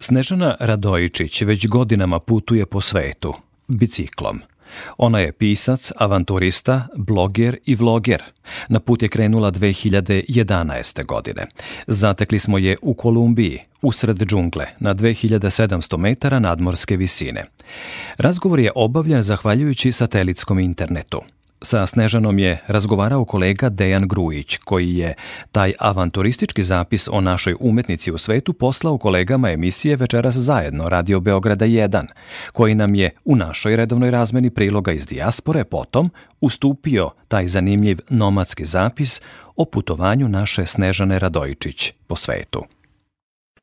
Snežana 0.00 0.56
Radojičić 0.60 1.42
već 1.42 1.66
godinama 1.68 2.18
putuje 2.18 2.66
po 2.66 2.80
svetu, 2.80 3.34
biciklom. 3.68 4.40
Ona 4.98 5.18
je 5.18 5.32
pisac, 5.32 5.92
avanturista, 5.96 6.86
bloger 6.96 7.56
i 7.64 7.74
vloger. 7.74 8.22
Na 8.68 8.80
put 8.80 9.02
je 9.02 9.08
krenula 9.08 9.50
2011. 9.50 11.06
godine. 11.06 11.46
Zatekli 11.86 12.38
smo 12.38 12.58
je 12.58 12.76
u 12.82 12.94
Kolumbiji, 12.94 13.58
usred 13.82 14.22
džungle, 14.22 14.66
na 14.78 14.94
2700 14.94 15.96
metara 15.96 16.38
nadmorske 16.38 16.96
visine. 16.96 17.44
Razgovor 18.18 18.60
je 18.60 18.72
obavljen 18.74 19.22
zahvaljujući 19.22 19.92
satelitskom 19.92 20.58
internetu. 20.58 21.22
Sa 21.62 21.86
Snežanom 21.86 22.38
je 22.38 22.62
razgovarao 22.66 23.24
kolega 23.24 23.68
Dejan 23.68 24.08
Grujić, 24.08 24.56
koji 24.56 24.96
je 24.96 25.14
taj 25.52 25.72
avanturistički 25.78 26.62
zapis 26.62 27.08
o 27.12 27.20
našoj 27.20 27.56
umetnici 27.60 28.12
u 28.12 28.18
svetu 28.18 28.52
poslao 28.52 28.98
kolegama 28.98 29.50
emisije 29.50 29.96
Večeras 29.96 30.34
zajedno 30.34 30.88
Radio 30.88 31.20
Beograda 31.20 31.66
1, 31.66 32.06
koji 32.52 32.74
nam 32.74 32.94
je 32.94 33.10
u 33.24 33.36
našoj 33.36 33.76
redovnoj 33.76 34.10
razmeni 34.10 34.50
priloga 34.50 34.92
iz 34.92 35.06
dijaspore 35.06 35.64
potom 35.64 36.10
ustupio 36.40 37.10
taj 37.28 37.46
zanimljiv 37.46 37.98
nomadski 38.08 38.64
zapis 38.64 39.20
o 39.56 39.64
putovanju 39.64 40.28
naše 40.28 40.66
Snežane 40.66 41.18
Radojičić 41.18 41.92
po 42.06 42.16
svetu. 42.16 42.64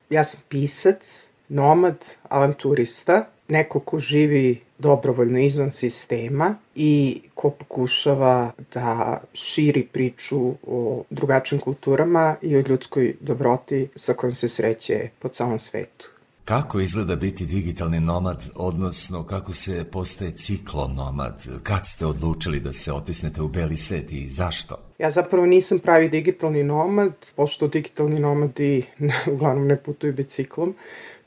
Ja 0.10 0.24
sam 0.24 0.40
pisac, 0.50 1.30
nomad, 1.50 2.06
avanturista, 2.30 3.26
neko 3.48 3.80
ko 3.80 4.00
živi 4.00 4.67
dobrovoljno 4.80 5.40
izvan 5.40 5.72
sistema 5.72 6.56
i 6.76 7.22
ko 7.34 7.50
pokušava 7.50 8.52
da 8.74 9.20
širi 9.34 9.88
priču 9.94 10.54
o 10.68 11.04
drugačijim 11.10 11.62
kulturama 11.62 12.36
i 12.42 12.58
o 12.58 12.64
ljudskoj 12.68 13.16
dobroti 13.22 13.88
sa 13.96 14.14
kojom 14.14 14.32
se 14.32 14.50
sreće 14.50 15.10
po 15.20 15.30
celom 15.30 15.60
svetu. 15.60 16.10
Kako 16.48 16.80
izgleda 16.80 17.16
biti 17.16 17.46
digitalni 17.46 18.00
nomad, 18.00 18.44
odnosno 18.56 19.24
kako 19.24 19.54
se 19.54 19.86
postaje 19.92 20.32
ciklonomad? 20.32 21.44
Kad 21.64 21.86
ste 21.86 22.06
odlučili 22.06 22.60
da 22.60 22.74
se 22.74 22.92
otisnete 22.92 23.42
u 23.42 23.48
beli 23.48 23.78
svet 23.78 24.12
i 24.12 24.30
zašto? 24.30 24.76
Ja 25.00 25.12
zapravo 25.12 25.46
nisam 25.46 25.80
pravi 25.80 26.10
digitalni 26.10 26.64
nomad, 26.64 27.14
pošto 27.36 27.68
digitalni 27.68 28.20
nomadi 28.20 28.86
uglavnom 29.34 29.68
ne 29.68 29.78
putuju 29.78 30.14
biciklom. 30.14 30.76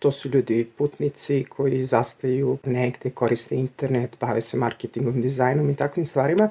To 0.00 0.10
su 0.10 0.28
ljudi 0.28 0.64
putnici 0.76 1.44
koji 1.48 1.84
zastaju 1.84 2.58
negde, 2.64 3.10
koriste 3.10 3.56
internet, 3.56 4.16
bave 4.20 4.40
se 4.40 4.56
marketingom, 4.56 5.20
dizajnom 5.20 5.70
i 5.70 5.76
takvim 5.76 6.06
stvarima. 6.06 6.48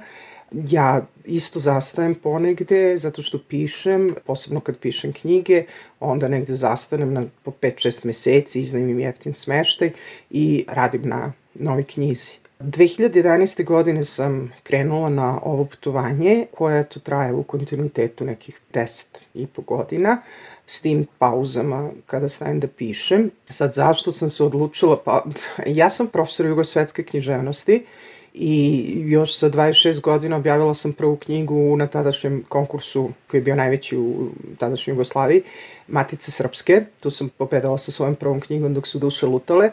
Ja 0.51 1.05
isto 1.25 1.59
zastajem 1.59 2.15
ponegde 2.15 2.97
zato 2.97 3.21
što 3.21 3.39
pišem, 3.47 4.15
posebno 4.25 4.59
kad 4.59 4.77
pišem 4.77 5.13
knjige, 5.13 5.63
onda 5.99 6.27
negde 6.27 6.55
zastanem 6.55 7.13
na 7.13 7.25
po 7.43 7.51
5-6 7.51 8.05
meseci, 8.05 8.61
iznajmim 8.61 8.99
jeftin 8.99 9.33
smeštaj 9.33 9.91
i 10.29 10.65
radim 10.67 11.09
na 11.09 11.33
novoj 11.55 11.83
knjizi. 11.83 12.37
2011. 12.59 13.63
godine 13.63 14.03
sam 14.05 14.51
krenula 14.63 15.09
na 15.09 15.39
ovo 15.43 15.65
putovanje 15.65 16.45
koje 16.57 16.83
to 16.89 16.99
traje 16.99 17.33
u 17.33 17.43
kontinuitetu 17.43 18.25
nekih 18.25 18.59
10 18.73 19.05
i 19.33 19.47
po 19.47 19.61
godina 19.61 20.21
s 20.69 20.81
tim 20.81 21.07
pauzama 21.19 21.89
kada 22.05 22.27
stavim 22.29 22.59
da 22.59 22.67
pišem. 22.67 23.31
Sad, 23.49 23.73
zašto 23.73 24.11
sam 24.11 24.29
se 24.29 24.43
odlučila? 24.43 24.97
Pa, 25.05 25.23
ja 25.65 25.89
sam 25.89 26.07
profesor 26.07 26.45
jugosvetske 26.45 27.03
književnosti 27.03 27.85
i 28.33 28.83
još 29.05 29.37
sa 29.37 29.49
26 29.49 30.01
godina 30.01 30.35
objavila 30.35 30.73
sam 30.73 30.93
prvu 30.93 31.15
knjigu 31.15 31.77
na 31.77 31.87
tadašnjem 31.87 32.43
konkursu 32.49 33.09
koji 33.31 33.39
je 33.39 33.43
bio 33.43 33.55
najveći 33.55 33.97
u 33.97 34.29
tadašnjoj 34.59 34.93
Jugoslaviji, 34.93 35.41
Matice 35.87 36.31
Srpske. 36.31 36.81
Tu 36.99 37.11
sam 37.11 37.29
pobedala 37.29 37.77
sa 37.77 37.91
svojom 37.91 38.15
prvom 38.15 38.39
knjigom 38.39 38.73
dok 38.73 38.87
su 38.87 38.99
duše 38.99 39.25
lutale 39.25 39.71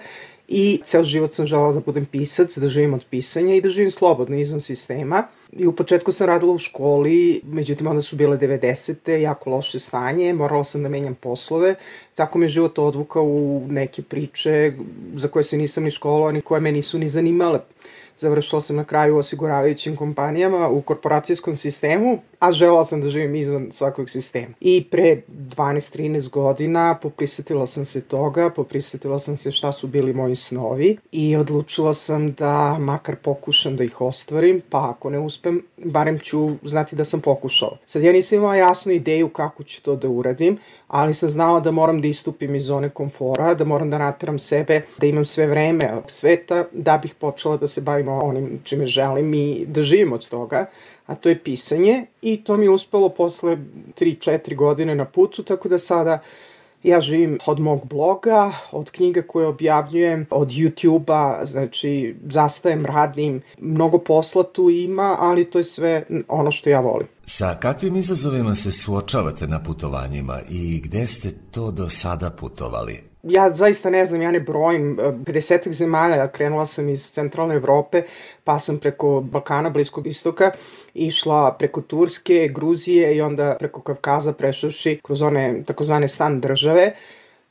i 0.49 0.81
ceo 0.85 1.05
život 1.05 1.35
sam 1.35 1.47
želala 1.47 1.73
da 1.73 1.81
budem 1.81 2.07
pisac, 2.07 2.59
da 2.59 2.69
živim 2.69 2.95
od 2.95 3.05
pisanja 3.11 3.55
i 3.55 3.61
da 3.61 3.69
živim 3.69 3.91
slobodno 3.91 4.37
izvan 4.37 4.61
sistema. 4.61 5.23
I 5.53 5.67
u 5.67 5.73
početku 5.73 6.13
sam 6.13 6.27
radila 6.27 6.53
u 6.53 6.59
školi, 6.59 7.41
međutim 7.45 7.87
onda 7.87 8.03
su 8.03 8.17
bile 8.17 8.39
90. 8.39 9.11
jako 9.17 9.51
loše 9.51 9.79
stanje, 9.79 10.33
morala 10.33 10.65
sam 10.65 10.83
da 10.83 10.89
menjam 10.89 11.15
poslove, 11.15 11.75
tako 12.15 12.39
me 12.39 12.49
život 12.49 12.79
odvukao 12.79 13.25
u 13.25 13.67
neke 13.69 14.03
priče 14.03 14.73
za 15.15 15.29
koje 15.29 15.45
se 15.45 15.57
nisam 15.57 15.85
ni 15.85 15.91
školovao, 15.91 16.33
ni 16.33 16.41
koje 16.41 16.61
me 16.61 16.73
nisu 16.73 16.99
ni 16.99 17.09
zanimale. 17.09 17.61
Završila 18.19 18.61
sam 18.61 18.77
na 18.77 18.85
kraju 18.85 19.15
u 19.15 19.19
osiguravajućim 19.19 19.97
kompanijama 19.97 20.69
u 20.69 20.83
korporacijskom 20.83 21.57
sistemu, 21.57 22.19
a 22.39 22.53
žela 22.53 22.85
sam 22.85 23.01
da 23.01 23.09
živim 23.09 23.35
izvan 23.35 23.69
svakog 23.73 24.11
sistema. 24.11 24.55
I 24.61 24.85
pre 24.91 25.23
12-13 25.29 26.31
godina 26.31 26.99
poprisetila 27.03 27.67
sam 27.67 27.85
se 27.85 28.01
toga, 28.01 28.51
poprisetila 28.51 29.19
sam 29.19 29.37
se 29.37 29.53
šta 29.53 29.73
su 29.73 29.87
bili 29.87 30.13
moji 30.13 30.35
snovi 30.35 30.97
i 31.13 31.37
odlučila 31.37 31.95
sam 31.95 32.33
da 32.33 32.77
makar 32.79 33.17
pokušam 33.17 33.77
da 33.77 33.85
ih 33.85 34.01
ostvarim, 34.01 34.63
pa 34.71 34.91
ako 34.91 35.11
ne 35.11 35.19
uspem, 35.19 35.63
barem 35.77 36.19
ću 36.19 36.51
znati 36.63 36.97
da 36.97 37.05
sam 37.05 37.21
pokušala. 37.21 37.79
Sad 37.87 38.03
ja 38.03 38.13
nisam 38.13 38.39
imala 38.39 38.57
jasnu 38.57 38.93
ideju 38.93 39.29
kako 39.29 39.65
ću 39.65 39.83
to 39.83 39.97
da 39.97 40.09
uradim, 40.09 40.59
ali 40.89 41.15
sam 41.15 41.31
znala 41.31 41.61
da 41.61 41.71
moram 41.71 42.01
da 42.01 42.09
istupim 42.09 42.55
iz 42.55 42.65
zone 42.65 42.89
komfora, 42.89 43.55
da 43.55 43.65
moram 43.65 43.91
da 43.91 43.99
nateram 43.99 44.39
sebe, 44.39 44.81
da 44.99 45.07
imam 45.07 45.25
sve 45.25 45.47
vreme 45.47 46.03
sveta, 46.07 46.65
da 46.73 46.99
bih 46.99 47.15
počela 47.15 47.57
da 47.57 47.67
se 47.67 47.81
bavim 47.81 48.06
onim 48.13 48.61
čime 48.65 48.87
želim 48.87 49.35
i 49.35 49.65
da 49.67 49.83
živim 49.83 50.13
od 50.13 50.29
toga 50.29 50.67
a 51.07 51.15
to 51.15 51.29
je 51.29 51.43
pisanje 51.43 52.07
i 52.23 52.45
to 52.45 52.57
mi 52.57 52.65
je 52.65 52.71
uspelo 52.71 53.09
posle 53.09 53.57
3-4 54.01 54.57
godine 54.57 54.95
na 54.95 55.05
putu, 55.05 55.43
tako 55.43 55.69
da 55.69 55.79
sada 55.79 56.19
ja 56.83 57.01
živim 57.01 57.39
od 57.47 57.61
mog 57.61 57.87
bloga, 57.89 58.53
od 58.73 58.91
knjiga 58.91 59.23
koje 59.23 59.47
objavljujem, 59.47 60.27
od 60.31 60.49
YouTube-a, 60.49 61.47
znači 61.47 62.17
zastajem, 62.29 62.87
radim, 62.87 63.43
mnogo 63.59 63.99
posla 63.99 64.43
tu 64.43 64.71
ima, 64.71 65.17
ali 65.21 65.45
to 65.45 65.59
je 65.59 65.65
sve 65.65 66.05
ono 66.29 66.51
što 66.51 66.71
ja 66.71 66.81
volim. 66.81 67.07
Sa 67.25 67.57
kakvim 67.61 67.97
izazovima 67.97 68.55
se 68.55 68.73
suočavate 68.73 69.47
na 69.47 69.63
putovanjima 69.63 70.39
i 70.51 70.81
gde 70.85 71.07
ste 71.07 71.31
to 71.51 71.71
do 71.71 71.89
sada 71.89 72.31
putovali? 72.31 73.16
Ja 73.29 73.53
zaista 73.53 73.91
ne 73.91 74.07
znam, 74.07 74.23
ja 74.23 74.31
ne 74.31 74.41
brojim, 74.41 74.97
50 74.97 75.73
zemalja, 75.73 76.29
krenula 76.29 76.67
sam 76.67 76.89
iz 76.89 77.11
centralne 77.11 77.55
Evrope, 77.55 78.03
pa 78.45 78.59
sam 78.59 78.79
preko 78.79 79.21
Balkana, 79.21 79.71
Bliskog 79.71 80.07
istoka, 80.07 80.51
išla 80.95 81.57
preko 81.59 81.81
Turske, 81.81 82.49
Gruzije 82.55 83.17
i 83.17 83.21
onda 83.21 83.57
preko 83.59 83.81
Kavkaza 83.81 84.33
prešavši 84.33 85.01
kroz 85.03 85.23
one 85.23 85.63
takozvane 85.67 86.09
stan 86.09 86.41
države. 86.41 86.93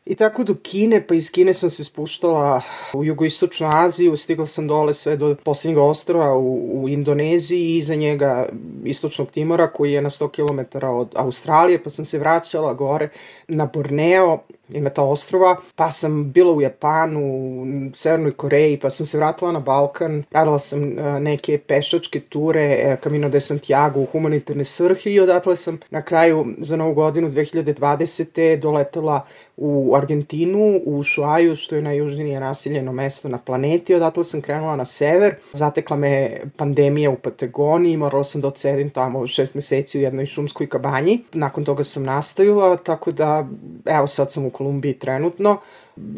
I 0.06 0.16
tako 0.16 0.44
do 0.44 0.56
Kine, 0.64 1.08
pa 1.08 1.16
iz 1.16 1.32
Kine 1.32 1.54
sam 1.54 1.70
se 1.70 1.84
spuštala 1.84 2.62
u 2.94 3.04
jugoistočnu 3.04 3.70
Aziju, 3.74 4.18
stigla 4.18 4.46
sam 4.48 4.68
dole 4.68 4.94
sve 4.94 5.16
do 5.18 5.36
poslednjeg 5.44 5.78
ostrova 5.78 6.36
u, 6.38 6.82
u 6.84 6.90
Indoneziji 6.90 7.60
i 7.60 7.78
iza 7.78 7.96
njega 7.96 8.50
istočnog 8.84 9.32
Timora 9.32 9.68
koji 9.68 9.92
je 9.92 10.02
na 10.02 10.10
100 10.10 10.30
km 10.32 10.86
od 10.86 11.10
Australije, 11.16 11.84
pa 11.84 11.90
sam 11.90 12.06
se 12.06 12.20
vraćala 12.20 12.74
gore 12.74 13.10
na 13.48 13.66
Borneo 13.66 14.40
ima 14.70 14.90
ta 14.90 15.04
ostrova, 15.04 15.56
pa 15.76 15.92
sam 15.92 16.32
bila 16.32 16.54
u 16.54 16.62
Japanu, 16.62 17.20
u 17.22 17.66
Severnoj 17.96 18.32
Koreji, 18.32 18.80
pa 18.80 18.90
sam 18.90 19.06
se 19.06 19.18
vratila 19.18 19.52
na 19.52 19.60
Balkan, 19.60 20.24
radila 20.32 20.60
sam 20.60 21.00
e, 21.00 21.20
neke 21.20 21.58
pešačke 21.58 22.20
ture, 22.20 22.64
e, 22.64 22.98
Camino 23.04 23.30
de 23.30 23.42
Santiago 23.42 24.00
u 24.00 24.06
humanitarne 24.06 24.64
svrhe 24.64 25.12
i 25.12 25.20
odatle 25.20 25.56
sam 25.56 25.80
na 25.90 26.02
kraju 26.02 26.46
za 26.58 26.78
novu 26.78 26.94
godinu 26.94 27.30
2020. 27.30 28.60
doletela 28.60 29.26
u 29.58 29.96
Argentinu, 29.96 30.82
u 30.86 31.04
Šuaju, 31.04 31.56
što 31.56 31.76
je 31.76 31.82
najjužnije 31.82 32.40
nasiljeno 32.40 32.92
mesto 32.92 33.30
na 33.30 33.38
planeti. 33.38 33.96
Odatle 33.96 34.24
sam 34.24 34.42
krenula 34.42 34.76
na 34.76 34.86
sever, 34.86 35.36
zatekla 35.54 35.98
me 35.98 36.42
pandemija 36.58 37.10
u 37.10 37.16
Patagoniji, 37.16 37.98
morala 37.98 38.24
sam 38.24 38.42
da 38.42 38.48
odsedim 38.48 38.90
tamo 38.90 39.28
šest 39.28 39.56
meseci 39.56 40.00
u 40.00 40.02
jednoj 40.02 40.26
šumskoj 40.26 40.70
kabanji. 40.70 41.24
Nakon 41.34 41.66
toga 41.66 41.84
sam 41.84 42.04
nastavila, 42.04 42.78
tako 42.78 43.12
da, 43.12 43.48
evo 43.86 44.08
sad 44.08 44.32
sam 44.32 44.46
u 44.46 44.50
Kolumbiji 44.56 45.00
trenutno. 45.00 45.58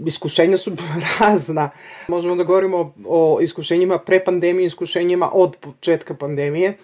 Iskušenja 0.06 0.58
su 0.58 0.72
razna. 1.20 1.70
Možemo 2.08 2.36
da 2.36 2.44
govorimo 2.44 2.94
o 3.06 3.40
iskušenjima 3.42 3.98
pre 4.00 4.24
pandemije, 4.26 4.68
iskušenjima 4.68 5.30
od 5.34 5.56
početka 5.62 6.14
pandemije 6.14 6.78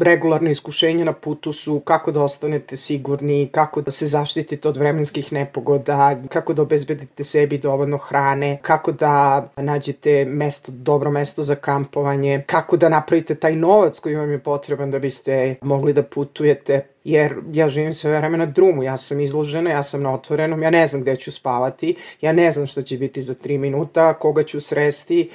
regularne 0.00 0.50
iskušenja 0.50 1.04
na 1.04 1.12
putu 1.12 1.52
su 1.52 1.80
kako 1.80 2.12
da 2.12 2.22
ostanete 2.22 2.76
sigurni, 2.76 3.48
kako 3.52 3.80
da 3.80 3.90
se 3.90 4.06
zaštitite 4.06 4.68
od 4.68 4.76
vremenskih 4.76 5.32
nepogoda, 5.32 6.16
kako 6.28 6.54
da 6.54 6.62
obezbedite 6.62 7.24
sebi 7.24 7.58
dovoljno 7.58 7.98
hrane, 7.98 8.58
kako 8.62 8.92
da 8.92 9.48
nađete 9.56 10.24
mesto, 10.24 10.72
dobro 10.72 11.10
mesto 11.10 11.42
za 11.42 11.54
kampovanje, 11.54 12.42
kako 12.46 12.76
da 12.76 12.88
napravite 12.88 13.34
taj 13.34 13.56
novac 13.56 13.98
koji 13.98 14.14
vam 14.14 14.30
je 14.30 14.38
potreban 14.38 14.90
da 14.90 14.98
biste 14.98 15.56
mogli 15.62 15.92
da 15.92 16.02
putujete 16.02 16.86
jer 17.06 17.34
ja 17.52 17.68
živim 17.68 17.92
sve 17.94 18.18
vreme 18.18 18.38
na 18.38 18.46
drumu, 18.46 18.82
ja 18.82 18.96
sam 18.96 19.20
izložena, 19.20 19.70
ja 19.70 19.82
sam 19.82 20.02
na 20.02 20.14
otvorenom, 20.14 20.62
ja 20.62 20.70
ne 20.70 20.86
znam 20.86 21.02
gde 21.02 21.16
ću 21.16 21.32
spavati, 21.32 21.94
ja 22.20 22.32
ne 22.32 22.52
znam 22.52 22.66
šta 22.66 22.82
će 22.82 22.96
biti 22.98 23.22
za 23.22 23.34
tri 23.34 23.58
minuta, 23.58 24.14
koga 24.14 24.42
ću 24.42 24.60
sresti, 24.60 25.30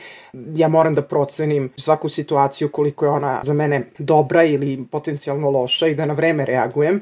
ja 0.56 0.68
moram 0.68 0.96
da 0.96 1.02
procenim 1.02 1.70
svaku 1.78 2.10
situaciju 2.10 2.70
koliko 2.70 3.06
je 3.06 3.12
ona 3.12 3.40
za 3.44 3.54
mene 3.54 3.82
dobra 3.98 4.44
ili 4.44 4.86
potencijalno 4.92 5.50
loša 5.52 5.88
i 5.88 5.96
da 5.96 6.06
na 6.06 6.14
vreme 6.14 6.46
reagujem 6.46 7.02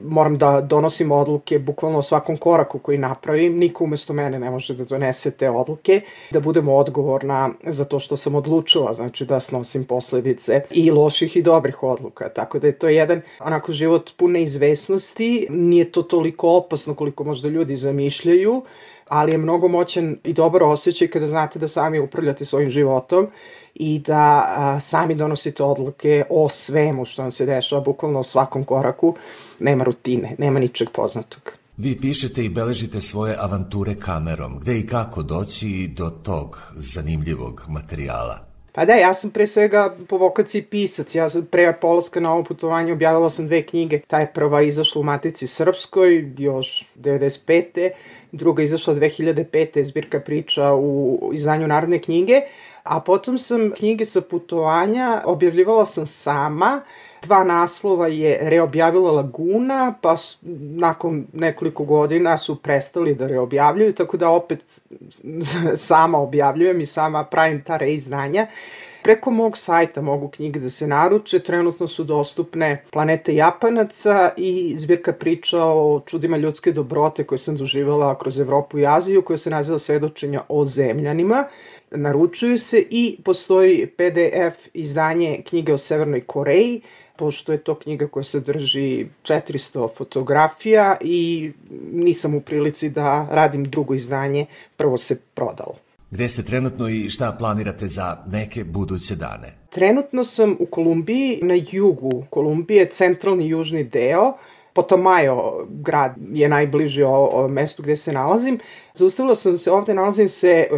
moram 0.00 0.38
da 0.38 0.60
donosim 0.60 1.12
odluke 1.12 1.58
bukvalno 1.58 1.98
o 1.98 2.02
svakom 2.02 2.36
koraku 2.36 2.78
koji 2.78 2.98
napravim, 2.98 3.58
niko 3.58 3.84
umesto 3.84 4.12
mene 4.12 4.38
ne 4.38 4.50
može 4.50 4.74
da 4.74 4.84
donese 4.84 5.30
te 5.30 5.50
odluke, 5.50 6.00
da 6.30 6.40
budem 6.40 6.68
odgovorna 6.68 7.50
za 7.62 7.84
to 7.84 7.98
što 7.98 8.16
sam 8.16 8.34
odlučila, 8.34 8.94
znači 8.94 9.24
da 9.24 9.40
snosim 9.40 9.84
posledice 9.84 10.60
i 10.70 10.90
loših 10.90 11.36
i 11.36 11.42
dobrih 11.42 11.82
odluka, 11.82 12.28
tako 12.28 12.58
da 12.58 12.66
je 12.66 12.78
to 12.78 12.88
jedan 12.88 13.22
onako 13.40 13.72
život 13.72 14.10
pune 14.16 14.42
izvesnosti, 14.42 15.46
nije 15.50 15.92
to 15.92 16.02
toliko 16.02 16.56
opasno 16.56 16.94
koliko 16.94 17.24
možda 17.24 17.48
ljudi 17.48 17.76
zamišljaju, 17.76 18.62
ali 19.08 19.32
je 19.32 19.38
mnogo 19.38 19.68
moćan 19.68 20.16
i 20.24 20.32
dobar 20.32 20.62
osjećaj 20.62 21.08
kada 21.08 21.26
znate 21.26 21.58
da 21.58 21.68
sami 21.68 21.98
upravljate 21.98 22.44
svojim 22.44 22.70
životom 22.70 23.26
i 23.74 23.98
da 23.98 24.46
a, 24.56 24.80
sami 24.80 25.14
donosite 25.14 25.62
odluke 25.62 26.24
o 26.30 26.48
svemu 26.48 27.04
što 27.04 27.22
vam 27.22 27.30
se 27.30 27.46
dešava, 27.46 27.80
bukvalno 27.80 28.18
o 28.18 28.22
svakom 28.22 28.64
koraku. 28.64 29.14
Nema 29.60 29.84
rutine, 29.84 30.34
nema 30.38 30.58
ničeg 30.58 30.88
poznatog. 30.90 31.52
Vi 31.76 31.98
pišete 32.00 32.44
i 32.44 32.48
beležite 32.48 33.00
svoje 33.00 33.36
avanture 33.40 33.94
kamerom. 33.94 34.58
Gde 34.58 34.78
i 34.78 34.86
kako 34.86 35.22
doći 35.22 35.90
do 35.96 36.10
tog 36.10 36.72
zanimljivog 36.74 37.64
materijala? 37.68 38.53
Pa 38.74 38.84
da, 38.84 38.94
ja 38.94 39.14
sam 39.14 39.30
pre 39.30 39.46
svega 39.46 39.96
po 40.08 40.16
vokaciji 40.18 40.62
pisac. 40.62 41.14
Ja 41.14 41.28
sam 41.30 41.44
pre 41.46 41.72
polaska 41.80 42.20
na 42.20 42.32
ovo 42.32 42.42
putovanje 42.44 42.92
objavila 42.92 43.30
sam 43.30 43.46
dve 43.46 43.62
knjige. 43.62 44.00
Ta 44.06 44.20
je 44.20 44.32
prva 44.34 44.62
izašla 44.62 45.00
u 45.00 45.04
Matici 45.04 45.46
Srpskoj, 45.46 46.32
još 46.38 46.86
95. 46.96 47.90
Druga 48.32 48.62
izašla 48.62 48.94
2005. 48.94 49.82
zbirka 49.84 50.20
priča 50.20 50.74
u 50.74 51.30
izdanju 51.34 51.66
Narodne 51.66 51.98
knjige. 51.98 52.40
A 52.82 53.00
potom 53.00 53.38
sam 53.38 53.70
knjige 53.70 54.04
sa 54.04 54.20
putovanja 54.20 55.22
objavljivala 55.24 55.86
sam 55.86 56.06
sama, 56.06 56.82
dva 57.24 57.44
naslova 57.44 58.06
je 58.08 58.38
reobjavila 58.42 59.12
Laguna, 59.12 59.94
pa 60.00 60.16
su, 60.16 60.38
nakon 60.84 61.26
nekoliko 61.32 61.84
godina 61.84 62.38
su 62.38 62.56
prestali 62.56 63.14
da 63.14 63.26
reobjavljuju, 63.26 63.92
tako 63.92 64.16
da 64.16 64.30
opet 64.30 64.80
sama 65.90 66.18
objavljujem 66.18 66.80
i 66.80 66.86
sama 66.86 67.24
pravim 67.24 67.62
ta 67.62 67.76
reizdanja. 67.76 68.46
Preko 69.02 69.30
mog 69.30 69.58
sajta 69.58 70.00
mogu 70.02 70.28
knjige 70.28 70.60
da 70.60 70.70
se 70.70 70.86
naruče, 70.86 71.38
trenutno 71.38 71.86
su 71.86 72.04
dostupne 72.04 72.84
Planete 72.90 73.34
Japanaca 73.34 74.30
i 74.36 74.74
zbirka 74.78 75.12
priča 75.12 75.64
o 75.64 76.00
čudima 76.06 76.36
ljudske 76.36 76.72
dobrote 76.72 77.24
koje 77.24 77.38
sam 77.38 77.56
doživala 77.56 78.18
kroz 78.18 78.40
Evropu 78.40 78.78
i 78.78 78.86
Aziju, 78.86 79.22
koja 79.22 79.36
se 79.36 79.50
naziva 79.50 79.78
Svedočenja 79.78 80.42
o 80.48 80.64
zemljanima 80.64 81.44
naručuju 81.90 82.58
se 82.58 82.84
i 82.90 83.16
postoji 83.24 83.86
PDF 83.86 84.68
izdanje 84.74 85.42
knjige 85.46 85.72
o 85.72 85.78
Severnoj 85.78 86.20
Koreji, 86.20 86.80
pošto 87.16 87.52
je 87.52 87.58
to 87.58 87.74
knjiga 87.74 88.08
koja 88.08 88.24
sadrži 88.24 89.06
400 89.22 89.96
fotografija 89.96 90.96
i 91.00 91.52
nisam 91.92 92.34
u 92.34 92.40
prilici 92.40 92.90
da 92.90 93.28
radim 93.30 93.64
drugo 93.64 93.94
izdanje, 93.94 94.46
prvo 94.76 94.96
se 94.96 95.20
prodalo. 95.34 95.74
Gde 96.10 96.28
ste 96.28 96.42
trenutno 96.42 96.88
i 96.88 97.10
šta 97.10 97.36
planirate 97.38 97.88
za 97.88 98.24
neke 98.26 98.64
buduće 98.64 99.16
dane? 99.16 99.54
Trenutno 99.70 100.24
sam 100.24 100.56
u 100.58 100.66
Kolumbiji, 100.66 101.40
na 101.42 101.54
jugu 101.70 102.24
Kolumbije, 102.30 102.88
centralni 102.90 103.48
južni 103.48 103.84
deo, 103.84 104.32
Potomajo 104.74 105.66
grad 105.70 106.14
je 106.32 106.48
najbliži 106.48 107.02
o, 107.02 107.28
o 107.32 107.48
mestu 107.48 107.82
gde 107.82 107.96
se 107.96 108.12
nalazim. 108.12 108.58
Zaustavila 108.94 109.34
sam 109.34 109.56
se 109.56 109.70
ovde, 109.70 109.94
nalazim 109.94 110.28
se 110.28 110.68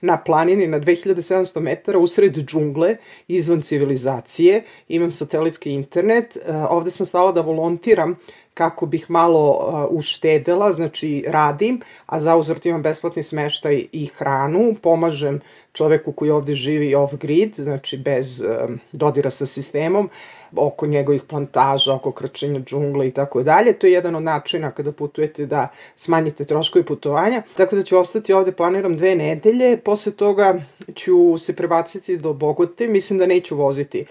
na 0.00 0.16
planini 0.16 0.66
na 0.66 0.80
2700 0.80 1.60
metara 1.60 1.98
usred 1.98 2.34
džungle, 2.34 2.96
izvan 3.28 3.62
civilizacije. 3.62 4.64
Imam 4.88 5.12
satelitski 5.12 5.70
internet. 5.70 6.36
E, 6.36 6.56
ovde 6.70 6.90
sam 6.90 7.06
stala 7.06 7.32
da 7.32 7.40
volontiram 7.40 8.16
kako 8.54 8.86
bih 8.86 9.10
malo 9.10 9.50
uh, 9.50 9.98
uštedela, 9.98 10.72
znači 10.72 11.24
radim, 11.28 11.80
a 12.06 12.18
za 12.18 12.36
uzvrt 12.36 12.66
imam 12.66 12.82
besplatni 12.82 13.22
smeštaj 13.22 13.86
i 13.92 14.06
hranu, 14.06 14.74
pomažem 14.82 15.40
čoveku 15.72 16.12
koji 16.12 16.30
ovde 16.30 16.54
živi 16.54 16.94
off-grid, 16.94 17.60
znači 17.62 17.98
bez 17.98 18.44
dodira 18.92 19.30
sa 19.30 19.46
sistemom, 19.46 20.10
oko 20.56 20.86
njegovih 20.86 21.22
plantaža, 21.22 21.94
oko 21.94 22.12
krčenja 22.12 22.60
džungle 22.60 23.08
i 23.08 23.10
tako 23.10 23.42
dalje. 23.42 23.72
To 23.72 23.86
je 23.86 23.92
jedan 23.92 24.14
od 24.14 24.22
načina 24.22 24.70
kada 24.70 24.92
putujete 24.92 25.46
da 25.46 25.68
smanjite 25.96 26.44
troškovi 26.44 26.84
putovanja. 26.84 27.42
Tako 27.56 27.76
da 27.76 27.82
ću 27.82 27.98
ostati 27.98 28.32
ovde, 28.32 28.52
planiram 28.52 28.96
dve 28.96 29.14
nedelje, 29.14 29.76
posle 29.76 30.12
toga 30.12 30.54
ću 30.94 31.38
se 31.38 31.56
prebaciti 31.56 32.16
do 32.16 32.32
Bogote, 32.32 32.88
mislim 32.88 33.18
da 33.18 33.26
neću 33.26 33.56
voziti 33.56 34.04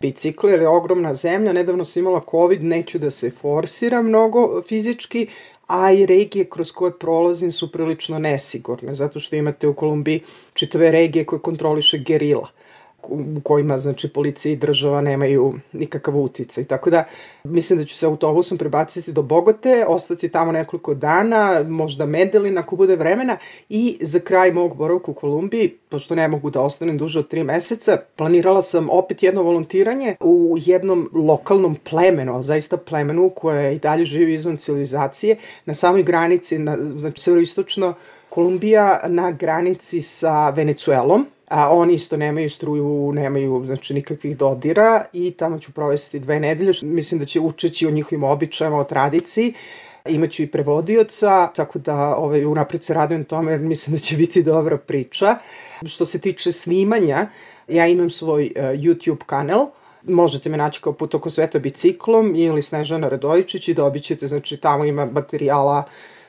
bicikl 0.00 0.48
jer 0.48 0.60
je 0.60 0.68
ogromna 0.68 1.14
zemlja, 1.14 1.52
nedavno 1.52 1.84
sam 1.84 2.00
imala 2.00 2.24
COVID, 2.30 2.62
neću 2.62 2.98
da 2.98 3.10
se 3.10 3.30
forsira 3.30 4.02
mnogo 4.02 4.62
fizički, 4.68 5.26
a 5.66 5.92
i 5.92 6.06
regije 6.06 6.44
kroz 6.44 6.72
koje 6.72 6.98
prolazim 6.98 7.52
su 7.52 7.72
prilično 7.72 8.18
nesigurne, 8.18 8.94
zato 8.94 9.20
što 9.20 9.36
imate 9.36 9.68
u 9.68 9.74
Kolumbiji 9.74 10.22
čitave 10.54 10.90
regije 10.90 11.24
koje 11.24 11.40
kontroliše 11.40 11.98
gerila 11.98 12.48
u 13.08 13.40
kojima 13.44 13.78
znači 13.78 14.08
policija 14.08 14.52
i 14.52 14.56
država 14.56 15.00
nemaju 15.00 15.54
nikakav 15.72 16.16
uticaj. 16.16 16.64
Tako 16.64 16.90
da 16.90 17.04
mislim 17.44 17.78
da 17.78 17.84
ću 17.84 17.96
se 17.96 18.06
autobusom 18.06 18.58
prebaciti 18.58 19.12
do 19.12 19.22
Bogote, 19.22 19.84
ostati 19.88 20.28
tamo 20.28 20.52
nekoliko 20.52 20.94
dana, 20.94 21.64
možda 21.68 22.06
Medelin 22.06 22.58
ako 22.58 22.76
bude 22.76 22.96
vremena 22.96 23.36
i 23.68 23.98
za 24.00 24.20
kraj 24.20 24.52
mog 24.52 24.76
boravka 24.76 25.10
u 25.10 25.14
Kolumbiji, 25.14 25.68
pošto 25.88 26.14
ne 26.14 26.28
mogu 26.28 26.50
da 26.50 26.60
ostanem 26.60 26.98
duže 26.98 27.18
od 27.18 27.28
tri 27.28 27.44
meseca, 27.44 27.98
planirala 28.16 28.62
sam 28.62 28.90
opet 28.90 29.22
jedno 29.22 29.42
volontiranje 29.42 30.16
u 30.20 30.56
jednom 30.58 31.10
lokalnom 31.14 31.74
plemenu, 31.90 32.34
ali 32.34 32.44
zaista 32.44 32.76
plemenu 32.76 33.30
koje 33.36 33.76
i 33.76 33.78
dalje 33.78 34.04
živi 34.04 34.34
izvan 34.34 34.56
civilizacije, 34.56 35.36
na 35.66 35.74
samoj 35.74 36.02
granici, 36.02 36.58
na, 36.58 36.76
znači 36.96 37.22
severoistočno 37.22 37.94
Kolumbija 38.28 39.00
na 39.06 39.30
granici 39.30 40.02
sa 40.02 40.50
Venecuelom, 40.50 41.26
a 41.48 41.70
oni 41.72 41.94
isto 41.94 42.16
nemaju 42.16 42.50
struju, 42.50 43.12
nemaju 43.14 43.62
znači 43.66 43.94
nikakvih 43.94 44.36
dodira 44.36 45.04
i 45.12 45.30
tamo 45.30 45.58
ću 45.58 45.72
provesti 45.72 46.18
dve 46.18 46.40
nedelje. 46.40 46.72
Mislim 46.82 47.18
da 47.18 47.24
će 47.24 47.40
učeći 47.40 47.86
o 47.86 47.90
njihovim 47.90 48.24
običajima, 48.24 48.78
o 48.78 48.84
tradiciji 48.84 49.54
imaću 50.08 50.42
i 50.42 50.46
prevodioca, 50.46 51.46
tako 51.56 51.78
da 51.78 52.16
ovaj, 52.16 52.44
unapred 52.44 52.84
se 52.84 52.94
radujem 52.94 53.24
tome 53.24 53.52
jer 53.52 53.60
mislim 53.60 53.96
da 53.96 53.98
će 53.98 54.16
biti 54.16 54.42
dobra 54.42 54.78
priča. 54.78 55.38
Što 55.86 56.06
se 56.06 56.20
tiče 56.20 56.52
snimanja, 56.52 57.28
ja 57.68 57.86
imam 57.86 58.10
svoj 58.10 58.52
uh, 58.56 58.62
YouTube 58.62 59.24
kanal, 59.26 59.66
možete 60.02 60.48
me 60.48 60.56
naći 60.56 60.82
kao 60.82 60.92
put 60.92 61.14
oko 61.14 61.30
sveta 61.30 61.58
biciklom 61.58 62.34
ili 62.36 62.62
Snežana 62.62 63.08
Radojičić 63.08 63.68
i 63.68 63.74
dobit 63.74 64.04
ćete, 64.04 64.26
znači 64.26 64.56
tamo 64.56 64.84
ima 64.84 65.06
materijala 65.06 65.84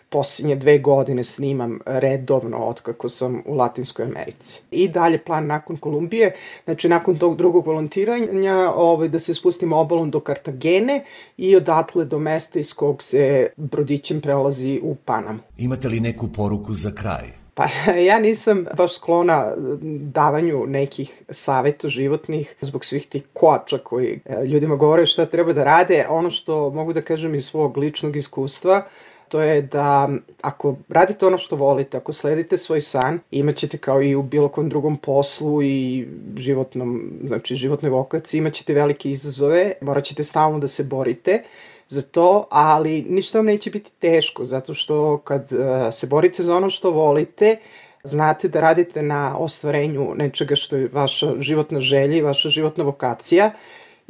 posljednje 0.10 0.56
dve 0.56 0.78
godine 0.78 1.24
snimam 1.24 1.80
redovno 1.86 2.58
otkako 2.58 3.10
sam 3.10 3.42
u 3.46 3.56
Latinskoj 3.56 4.06
Americi. 4.06 4.62
I 4.72 4.88
dalje 4.88 5.18
plan 5.18 5.48
nakon 5.48 5.78
Kolumbije, 5.78 6.36
znači 6.66 6.90
nakon 6.90 7.18
tog 7.18 7.38
drugog 7.38 7.68
volontiranja, 7.68 8.72
ovaj, 8.76 9.08
da 9.08 9.20
se 9.20 9.34
spustim 9.34 9.74
obalom 9.74 10.12
do 10.12 10.20
Kartagene 10.20 11.04
i 11.38 11.56
odatle 11.56 12.06
do 12.06 12.20
mesta 12.20 12.60
iz 12.60 12.74
kog 12.74 13.04
se 13.04 13.50
brodićem 13.58 14.22
prelazi 14.22 14.80
u 14.84 14.96
Panamu. 14.96 15.40
Imate 15.58 15.88
li 15.90 16.00
neku 16.00 16.28
poruku 16.28 16.74
za 16.74 16.92
kraj? 16.92 17.48
Pa 17.58 17.68
ja 18.10 18.20
nisam 18.20 18.66
baš 18.78 18.96
sklona 18.96 19.54
davanju 20.02 20.66
nekih 20.68 21.24
saveta 21.30 21.90
životnih 21.90 22.56
zbog 22.62 22.86
svih 22.86 23.08
tih 23.08 23.24
koača 23.34 23.78
koji 23.78 24.20
e, 24.26 24.46
ljudima 24.46 24.76
govore 24.76 25.06
šta 25.06 25.26
treba 25.26 25.54
da 25.54 25.64
rade. 25.64 26.06
Ono 26.10 26.32
što 26.32 26.70
mogu 26.70 26.94
da 26.94 27.02
kažem 27.02 27.36
iz 27.36 27.46
svog 27.46 27.78
ličnog 27.78 28.16
iskustva, 28.16 28.84
to 29.30 29.42
je 29.42 29.62
da 29.62 30.10
ako 30.42 30.76
radite 30.90 31.26
ono 31.26 31.38
što 31.38 31.56
volite, 31.56 31.98
ako 31.98 32.14
sledite 32.14 32.58
svoj 32.58 32.82
san, 32.82 33.20
imaćete 33.32 33.78
kao 33.78 34.02
i 34.02 34.16
u 34.16 34.24
bilo 34.24 34.50
kom 34.50 34.70
drugom 34.70 34.98
poslu 34.98 35.64
i 35.64 36.08
životnom, 36.36 37.12
znači 37.24 37.56
životnoj 37.56 37.90
vokaciji, 37.90 38.40
imaćete 38.40 38.74
velike 38.74 39.12
izazove, 39.12 39.72
morat 39.82 40.04
ćete 40.04 40.24
stalno 40.24 40.60
da 40.60 40.68
se 40.68 40.84
borite 40.84 41.44
za 41.90 42.02
to, 42.02 42.48
ali 42.50 43.06
ništa 43.10 43.38
vam 43.38 43.46
neće 43.46 43.72
biti 43.72 43.92
teško, 44.00 44.46
zato 44.46 44.74
što 44.74 45.18
kad 45.18 45.42
uh, 45.52 45.94
se 45.94 46.08
borite 46.08 46.44
za 46.44 46.56
ono 46.56 46.70
što 46.70 46.92
volite, 46.92 47.58
znate 48.04 48.48
da 48.48 48.62
radite 48.62 49.02
na 49.02 49.38
ostvarenju 49.38 50.14
nečega 50.16 50.56
što 50.56 50.76
je 50.76 50.90
vaša 50.94 51.34
životna 51.40 51.80
želja 51.80 52.18
i 52.18 52.22
vaša 52.22 52.50
životna 52.50 52.84
vokacija, 52.84 53.52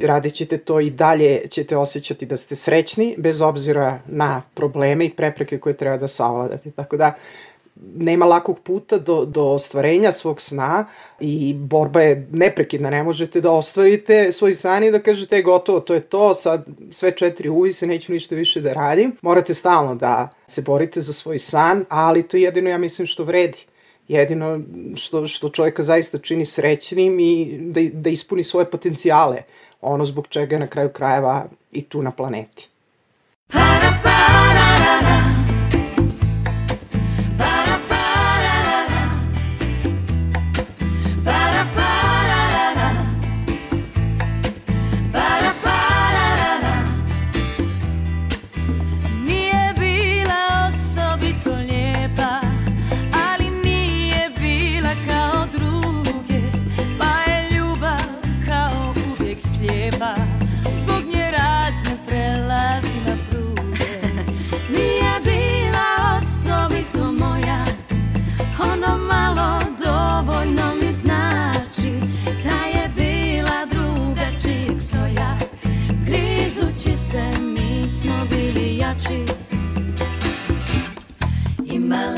radit 0.06 0.34
ćete 0.34 0.58
to 0.58 0.80
i 0.80 0.90
dalje 0.90 1.42
ćete 1.50 1.76
osjećati 1.76 2.26
da 2.26 2.36
ste 2.36 2.56
srećni, 2.56 3.14
bez 3.18 3.40
obzira 3.40 4.00
na 4.06 4.42
probleme 4.54 5.04
i 5.04 5.10
prepreke 5.10 5.58
koje 5.58 5.76
treba 5.76 5.96
da 5.96 6.08
savladate. 6.08 6.70
Tako 6.70 6.96
da, 6.96 7.14
nema 7.96 8.26
lakog 8.26 8.60
puta 8.60 8.98
do, 8.98 9.24
do 9.24 9.44
ostvarenja 9.44 10.12
svog 10.12 10.40
sna 10.40 10.86
i 11.20 11.54
borba 11.54 12.00
je 12.00 12.26
neprekidna, 12.32 12.90
ne 12.90 13.02
možete 13.02 13.40
da 13.40 13.50
ostvarite 13.50 14.32
svoj 14.32 14.54
san 14.54 14.84
i 14.84 14.90
da 14.90 15.02
kažete 15.02 15.36
je 15.36 15.42
gotovo, 15.42 15.80
to 15.80 15.94
je 15.94 16.00
to, 16.00 16.34
sad 16.34 16.66
sve 16.90 17.16
četiri 17.16 17.48
uvise, 17.48 17.86
neću 17.86 18.12
ništa 18.12 18.34
više 18.34 18.60
da 18.60 18.72
radim. 18.72 19.16
Morate 19.22 19.54
stalno 19.54 19.94
da 19.94 20.28
se 20.46 20.62
borite 20.62 21.00
za 21.00 21.12
svoj 21.12 21.38
san, 21.38 21.84
ali 21.88 22.22
to 22.22 22.36
je 22.36 22.42
jedino 22.42 22.70
ja 22.70 22.78
mislim 22.78 23.06
što 23.06 23.24
vredi 23.24 23.58
jedino 24.08 24.60
što, 24.96 25.26
što 25.26 25.48
čovjeka 25.48 25.82
zaista 25.82 26.18
čini 26.18 26.46
srećnim 26.46 27.20
i 27.20 27.58
da, 27.60 27.80
da 27.92 28.10
ispuni 28.10 28.44
svoje 28.44 28.70
potencijale, 28.70 29.42
ono 29.80 30.04
zbog 30.04 30.26
čega 30.28 30.54
je 30.54 30.60
na 30.60 30.66
kraju 30.66 30.88
krajeva 30.88 31.44
i 31.72 31.82
tu 31.82 32.02
na 32.02 32.10
planeti. 32.10 32.68
Para, 33.52 33.98
para, 34.02 35.37
my 81.88 82.04
life. 82.10 82.17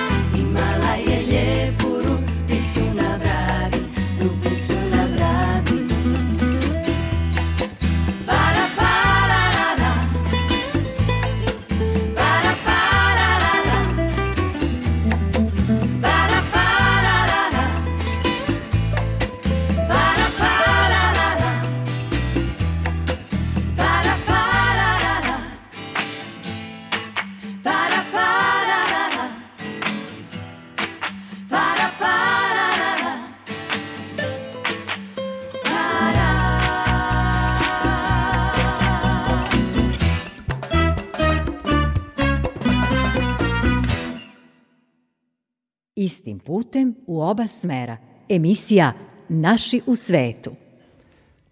u 47.07 47.21
oba 47.21 47.47
smera. 47.47 47.97
Emisija 48.29 48.93
Naši 49.29 49.81
u 49.85 49.95
svetu. 49.95 50.51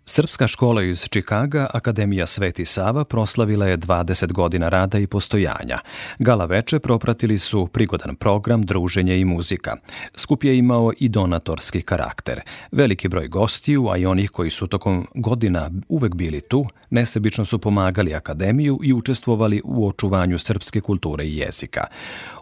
Srpska 0.10 0.48
škola 0.48 0.84
iz 0.84 1.08
Čikaga, 1.10 1.68
Akademija 1.74 2.28
Sveti 2.28 2.66
Sava, 2.66 3.04
proslavila 3.06 3.68
je 3.68 3.78
20 3.78 4.32
godina 4.32 4.70
rada 4.70 5.00
i 5.00 5.08
postojanja. 5.08 5.80
Gala 6.20 6.46
veče 6.46 6.80
propratili 6.80 7.38
su 7.38 7.68
prigodan 7.68 8.16
program, 8.16 8.62
druženje 8.62 9.20
i 9.20 9.26
muzika. 9.26 9.76
Skup 10.16 10.44
je 10.44 10.58
imao 10.58 10.92
i 11.00 11.10
donatorski 11.10 11.82
karakter. 11.82 12.42
Veliki 12.72 13.08
broj 13.08 13.28
gostiju, 13.28 13.88
a 13.90 13.98
i 13.98 14.06
onih 14.06 14.30
koji 14.30 14.50
su 14.50 14.68
tokom 14.68 15.08
godina 15.16 15.72
uvek 15.90 16.16
bili 16.16 16.42
tu, 16.42 16.66
nesebično 16.90 17.46
su 17.46 17.60
pomagali 17.60 18.16
Akademiju 18.16 18.80
i 18.84 18.94
učestvovali 18.94 19.62
u 19.66 19.88
očuvanju 19.88 20.40
srpske 20.40 20.82
kulture 20.82 21.24
i 21.24 21.38
jezika. 21.38 21.84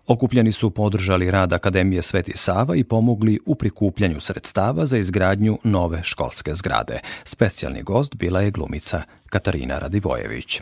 Okupljeni 0.08 0.52
su 0.52 0.70
podržali 0.70 1.32
rad 1.32 1.54
Akademije 1.54 2.02
Sveti 2.02 2.32
Sava 2.36 2.76
i 2.76 2.84
pomogli 2.84 3.40
u 3.46 3.56
prikupljanju 3.56 4.20
sredstava 4.20 4.86
za 4.86 4.98
izgradnju 4.98 5.60
nove 5.64 6.04
školske 6.04 6.56
zgrade. 6.56 7.00
Specijalni 7.24 7.84
gost 7.84 8.16
bila 8.16 8.42
je 8.42 8.52
glumica 8.52 9.02
Katarina 9.30 9.80
Radivojević. 9.80 10.62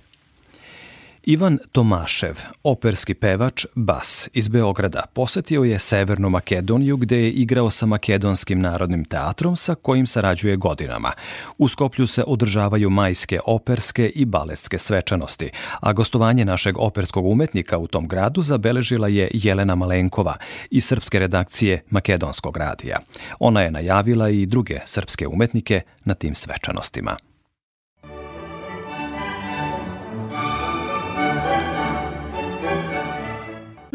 Ivan 1.28 1.58
Tomašev, 1.72 2.38
operski 2.64 3.14
pevač, 3.14 3.66
bas 3.76 4.30
iz 4.34 4.48
Beograda, 4.48 5.04
posetio 5.14 5.64
je 5.64 5.80
Severnu 5.80 6.30
Makedoniju 6.30 6.98
gde 6.98 7.18
je 7.18 7.32
igrao 7.32 7.70
sa 7.70 7.86
Makedonskim 7.86 8.62
narodnim 8.62 9.06
teatrom 9.06 9.56
sa 9.56 9.76
kojim 9.76 10.08
sarađuje 10.08 10.56
godinama. 10.56 11.12
U 11.58 11.68
Skoplju 11.68 12.08
se 12.08 12.24
održavaju 12.28 12.90
majske 12.90 13.40
operske 13.46 14.08
i 14.08 14.26
baletske 14.26 14.78
svečanosti, 14.78 15.50
a 15.80 15.94
gostovanje 15.94 16.46
našeg 16.46 16.78
operskog 16.78 17.26
umetnika 17.26 17.78
u 17.78 17.88
tom 17.88 18.08
gradu 18.08 18.42
zabeležila 18.42 19.08
je 19.08 19.30
Jelena 19.34 19.76
Malenkova 19.76 20.36
iz 20.72 20.86
srpske 20.86 21.20
redakcije 21.20 21.84
Makedonskog 21.90 22.58
radija. 22.58 23.00
Ona 23.40 23.62
je 23.62 23.72
najavila 23.72 24.30
i 24.30 24.46
druge 24.46 24.80
srpske 24.86 25.28
umetnike 25.28 25.82
na 26.04 26.14
tim 26.14 26.36
svečanostima. 26.36 27.18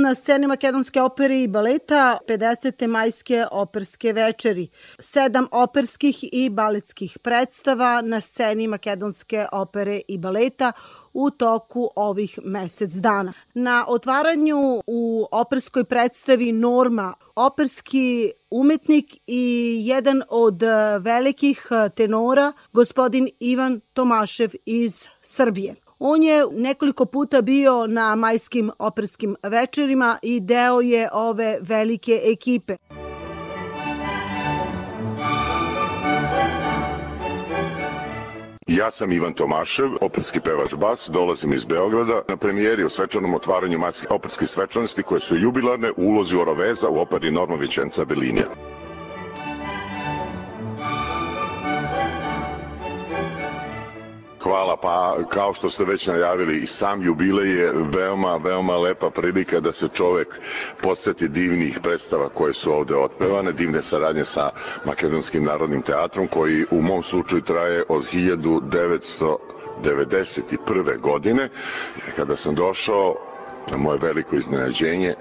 Na 0.00 0.14
sceni 0.14 0.46
Makedonske 0.46 1.02
opere 1.02 1.42
i 1.42 1.48
baleta 1.48 2.18
50. 2.28 2.86
majske 2.86 3.44
operske 3.52 4.12
večeri. 4.12 4.68
Sedam 4.98 5.48
operskih 5.52 6.18
i 6.32 6.48
baletskih 6.50 7.18
predstava 7.22 8.00
na 8.02 8.20
sceni 8.20 8.66
Makedonske 8.66 9.46
opere 9.52 10.00
i 10.08 10.18
baleta 10.18 10.72
u 11.12 11.30
toku 11.30 11.90
ovih 11.96 12.38
mesec 12.44 12.92
dana. 12.92 13.32
Na 13.54 13.84
otvaranju 13.88 14.82
u 14.86 15.26
operskoj 15.32 15.84
predstavi 15.84 16.52
Norma, 16.52 17.14
operski 17.36 18.32
umetnik 18.50 19.16
i 19.26 19.76
jedan 19.84 20.22
od 20.28 20.62
velikih 21.00 21.66
tenora, 21.96 22.52
gospodin 22.72 23.28
Ivan 23.40 23.80
Tomašev 23.92 24.50
iz 24.66 25.08
Srbije. 25.22 25.89
On 26.02 26.22
je 26.22 26.46
nekoliko 26.52 27.04
puta 27.04 27.42
bio 27.42 27.86
na 27.86 28.14
majskim 28.14 28.70
operskim 28.78 29.36
večerima 29.42 30.18
i 30.22 30.40
deo 30.40 30.80
je 30.80 31.08
ove 31.12 31.58
velike 31.60 32.20
ekipe. 32.24 32.76
Ja 38.66 38.90
sam 38.90 39.12
Ivan 39.12 39.34
Tomašev, 39.34 39.90
operski 40.00 40.40
pevač 40.40 40.74
bas, 40.74 41.10
dolazim 41.12 41.52
iz 41.52 41.64
Beograda 41.64 42.22
na 42.28 42.36
premijeri 42.36 42.84
o 42.84 42.88
svečanom 42.88 43.34
otvaranju 43.34 43.78
majskih 43.78 44.10
operskih 44.10 44.48
svečanosti 44.48 45.02
koje 45.02 45.20
su 45.20 45.36
jubilarne 45.36 45.90
u 45.90 46.02
ulozi 46.02 46.36
Oroveza 46.36 46.88
u 46.88 46.98
operi 46.98 47.30
Norma 47.30 47.56
Vičenca 47.56 48.04
Belinija. 48.04 48.79
Hvala, 54.50 54.76
pa 54.76 54.94
kao 55.28 55.54
što 55.54 55.70
ste 55.70 55.84
već 55.84 56.06
najavili 56.06 56.58
i 56.58 56.66
sam 56.66 57.02
jubilej 57.02 57.50
je 57.50 57.72
veoma, 57.72 58.36
veoma 58.36 58.76
lepa 58.76 59.10
prilika 59.10 59.60
da 59.60 59.72
se 59.72 59.88
čovek 59.88 60.40
podsjeti 60.82 61.28
divnih 61.28 61.78
predstava 61.82 62.28
koje 62.28 62.52
su 62.52 62.72
ovde 62.72 62.96
otpevane, 62.96 63.52
divne 63.52 63.82
saradnje 63.82 64.24
sa 64.24 64.50
Makedonskim 64.84 65.44
narodnim 65.44 65.82
teatrom 65.82 66.26
koji 66.26 66.64
u 66.70 66.82
mom 66.82 67.02
slučaju 67.02 67.42
traje 67.42 67.84
od 67.88 68.06
1991. 68.12 71.00
godine 71.00 71.48
kada 72.16 72.36
sam 72.36 72.54
došao 72.54 73.29
na 73.70 73.76
moje 73.76 73.98
veliko 74.02 74.36
iznenađenje 74.36 75.14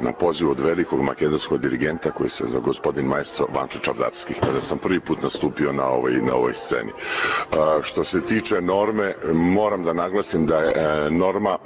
na 0.00 0.12
poziv 0.12 0.50
od 0.50 0.60
velikog 0.60 1.02
makedonskog 1.02 1.58
dirigenta 1.58 2.10
koji 2.10 2.30
se 2.30 2.44
za 2.46 2.58
gospodin 2.58 3.06
maestro 3.06 3.46
Vančo 3.54 3.78
Čavdarski 3.78 4.34
kada 4.34 4.60
sam 4.60 4.78
prvi 4.78 5.00
put 5.00 5.22
nastupio 5.22 5.72
na 5.72 5.88
ovoj, 5.88 6.12
na 6.12 6.34
ovoj 6.34 6.54
sceni. 6.54 6.92
A, 7.52 7.80
što 7.82 8.04
se 8.04 8.20
tiče 8.20 8.60
norme, 8.60 9.14
moram 9.32 9.82
da 9.82 9.92
naglasim 9.92 10.46
da 10.46 10.58
je 10.58 10.72
e, 10.76 11.10
norma 11.10 11.58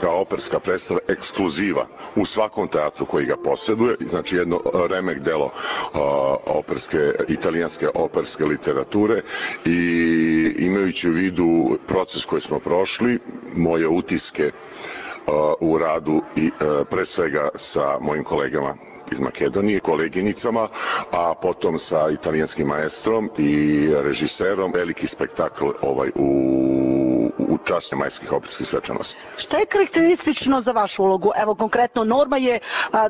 kao 0.00 0.20
operska 0.20 0.60
predstava 0.60 1.00
ekskluziva 1.08 1.86
u 2.16 2.24
svakom 2.24 2.68
teatru 2.68 3.06
koji 3.06 3.26
ga 3.26 3.36
posjeduje, 3.36 3.96
znači 4.06 4.36
jedno 4.36 4.60
remek 4.90 5.18
delo 5.18 5.50
operske, 6.46 7.12
italijanske 7.28 7.88
operske 7.94 8.44
literature 8.44 9.22
i 9.64 10.54
imajući 10.58 11.10
u 11.10 11.12
vidu 11.12 11.78
proces 11.86 12.24
koji 12.24 12.40
smo 12.40 12.58
prošli, 12.58 13.18
moje 13.54 13.88
utiske 13.88 14.50
u 15.60 15.78
radu 15.78 16.22
i 16.36 16.46
e, 16.46 16.50
pre 16.90 17.04
svega 17.06 17.48
sa 17.54 17.98
mojim 18.00 18.24
kolegama 18.24 18.74
iz 19.12 19.20
Makedonije, 19.20 19.80
koleginicama, 19.80 20.68
a 21.10 21.34
potom 21.42 21.78
sa 21.78 22.10
italijanskim 22.10 22.66
maestrom 22.68 23.30
i 23.38 23.88
režiserom. 24.02 24.72
Veliki 24.72 25.06
spektakl 25.06 25.64
ovaj 25.82 26.08
u, 26.14 26.24
u 26.24 26.91
čast 27.64 27.92
majskih 27.92 28.32
operskih 28.32 28.66
svečanosti. 28.66 29.20
Šta 29.36 29.58
je 29.58 29.66
karakteristično 29.66 30.60
za 30.60 30.72
vašu 30.72 31.02
ulogu? 31.02 31.32
Evo, 31.36 31.54
konkretno, 31.54 32.04
Norma 32.04 32.36
je 32.36 32.58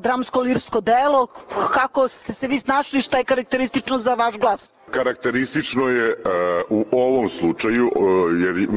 dramsko-lirsko 0.00 0.80
delo. 0.80 1.26
Kako 1.72 2.08
ste 2.08 2.32
se 2.34 2.48
vi 2.48 2.58
snašli? 2.58 3.00
Šta 3.00 3.18
je 3.18 3.24
karakteristično 3.24 3.98
za 3.98 4.14
vaš 4.14 4.38
glas? 4.38 4.72
Karakteristično 4.90 5.88
je 5.88 6.16
u 6.70 6.84
ovom 6.92 7.28
slučaju, 7.28 7.90
jer 8.40 8.68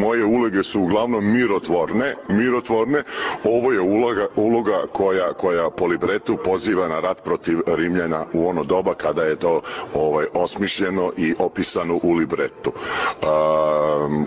moje 0.00 0.24
uloge 0.24 0.62
su 0.62 0.80
uglavnom 0.80 1.32
mirotvorne, 1.32 2.14
mirotvorne, 2.28 3.02
ovo 3.44 3.72
je 3.72 3.80
uloga, 3.80 4.26
uloga 4.36 4.82
koja, 4.92 5.32
koja 5.32 5.70
po 5.70 5.86
libretu 5.86 6.36
poziva 6.44 6.88
na 6.88 7.00
rat 7.00 7.24
protiv 7.24 7.58
Rimljana 7.66 8.26
u 8.32 8.48
ono 8.48 8.64
doba 8.64 8.94
kada 8.94 9.22
je 9.22 9.36
to 9.36 9.60
ovaj 9.94 10.26
osmišljeno 10.34 11.12
i 11.16 11.34
opisano 11.38 12.00
u 12.02 12.12
libretu. 12.12 12.72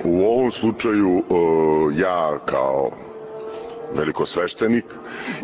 U 0.03 0.26
ovom 0.26 0.50
slučaju 0.51 1.09
uh, 1.09 1.97
ja 1.97 2.39
kao 2.45 2.91
velikosveštenik 3.95 4.85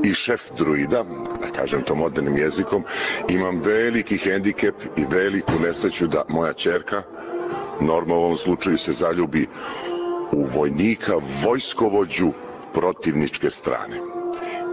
i 0.03 0.13
šef 0.13 0.41
druida, 0.57 1.03
da 1.41 1.51
kažem 1.59 1.83
to 1.83 1.95
modernim 1.95 2.37
jezikom, 2.37 2.83
imam 3.29 3.61
veliki 3.61 4.17
hendikep 4.17 4.75
i 4.97 5.05
veliku 5.11 5.53
nesreću 5.63 6.07
da 6.07 6.23
moja 6.29 6.53
čerka, 6.53 7.03
Norma 7.81 8.15
u 8.15 8.17
ovom 8.17 8.37
slučaju 8.37 8.77
se 8.77 8.93
zaljubi 8.93 9.47
u 10.31 10.43
vojnika, 10.43 11.13
vojskovođu 11.43 12.31
protivničke 12.73 13.49
strane. 13.49 14.01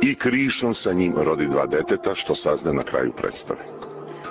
I 0.03 0.15
krišom 0.15 0.75
sa 0.75 0.93
njim 0.93 1.15
rodi 1.17 1.47
dva 1.47 1.67
deteta, 1.67 2.15
što 2.15 2.35
sazne 2.35 2.73
na 2.73 2.83
kraju 2.83 3.13
predstave. 3.13 3.61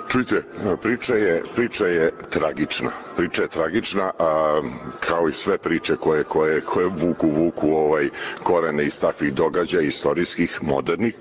Čujte, 0.08 0.42
priča 0.82 1.14
je, 1.14 1.42
priča 1.54 1.86
je 1.86 2.12
tragična. 2.30 2.90
Priča 3.16 3.42
je 3.42 3.48
tragična, 3.48 4.10
a, 4.18 4.60
kao 5.00 5.28
i 5.28 5.32
sve 5.32 5.58
priče 5.58 5.96
koje, 5.96 6.24
koje, 6.24 6.60
koje 6.60 6.86
vuku, 6.86 7.30
vuku 7.30 7.70
ovaj 7.70 8.08
korene 8.42 8.84
iz 8.84 9.00
takvih 9.00 9.34
događaja 9.34 9.82
istorijskih, 9.82 10.62
modernih. 10.62 11.14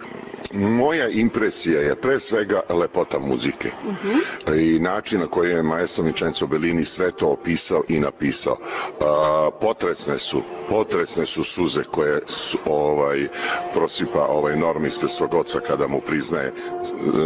Moja 0.53 1.09
impresija 1.09 1.81
je 1.81 1.95
pre 1.95 2.19
svega 2.19 2.61
lepota 2.69 3.19
muzike 3.19 3.71
uh 3.87 3.93
-huh. 3.93 4.75
i 4.75 4.79
način 4.79 5.19
na 5.19 5.27
koji 5.27 5.49
je 5.49 5.63
maestro 5.63 6.03
Mičenco 6.03 6.47
Bellini 6.47 6.85
sve 6.85 7.11
to 7.11 7.27
opisao 7.27 7.83
i 7.87 7.99
napisao. 7.99 8.57
A, 9.01 9.49
potresne 9.61 10.17
su, 10.17 10.41
potresne 10.69 11.25
su 11.25 11.43
suze 11.43 11.83
koje 11.83 12.21
su, 12.25 12.57
ovaj, 12.65 13.27
prosipa 13.73 14.25
ovaj 14.25 14.57
norm 14.57 14.85
ispred 14.85 15.11
svog 15.11 15.33
oca 15.33 15.59
kada 15.59 15.87
mu 15.87 16.01
priznaje 16.01 16.53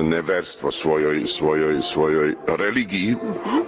neverstvo 0.04 0.72
svojoj, 0.72 1.26
svojoj, 1.26 1.47
svojoj 1.82 2.36
religiji 2.48 3.16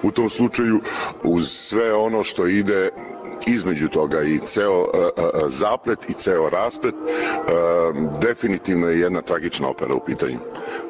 u 0.04 0.12
tom 0.12 0.30
slučaju 0.30 0.82
uz 1.24 1.52
sve 1.52 1.94
ono 1.94 2.24
što 2.24 2.48
ide 2.48 2.90
između 3.48 3.88
toga 3.88 4.22
i 4.22 4.40
ceo 4.40 4.80
uh, 4.80 4.86
uh, 4.86 5.24
zaplet 5.48 6.10
i 6.10 6.14
ceo 6.14 6.50
rasplet 6.50 6.96
definitivno 8.22 8.90
je 8.90 9.00
jedna 9.00 9.22
tragična 9.22 9.70
opera 9.70 9.94
u 9.94 10.06
pitanju. 10.06 10.40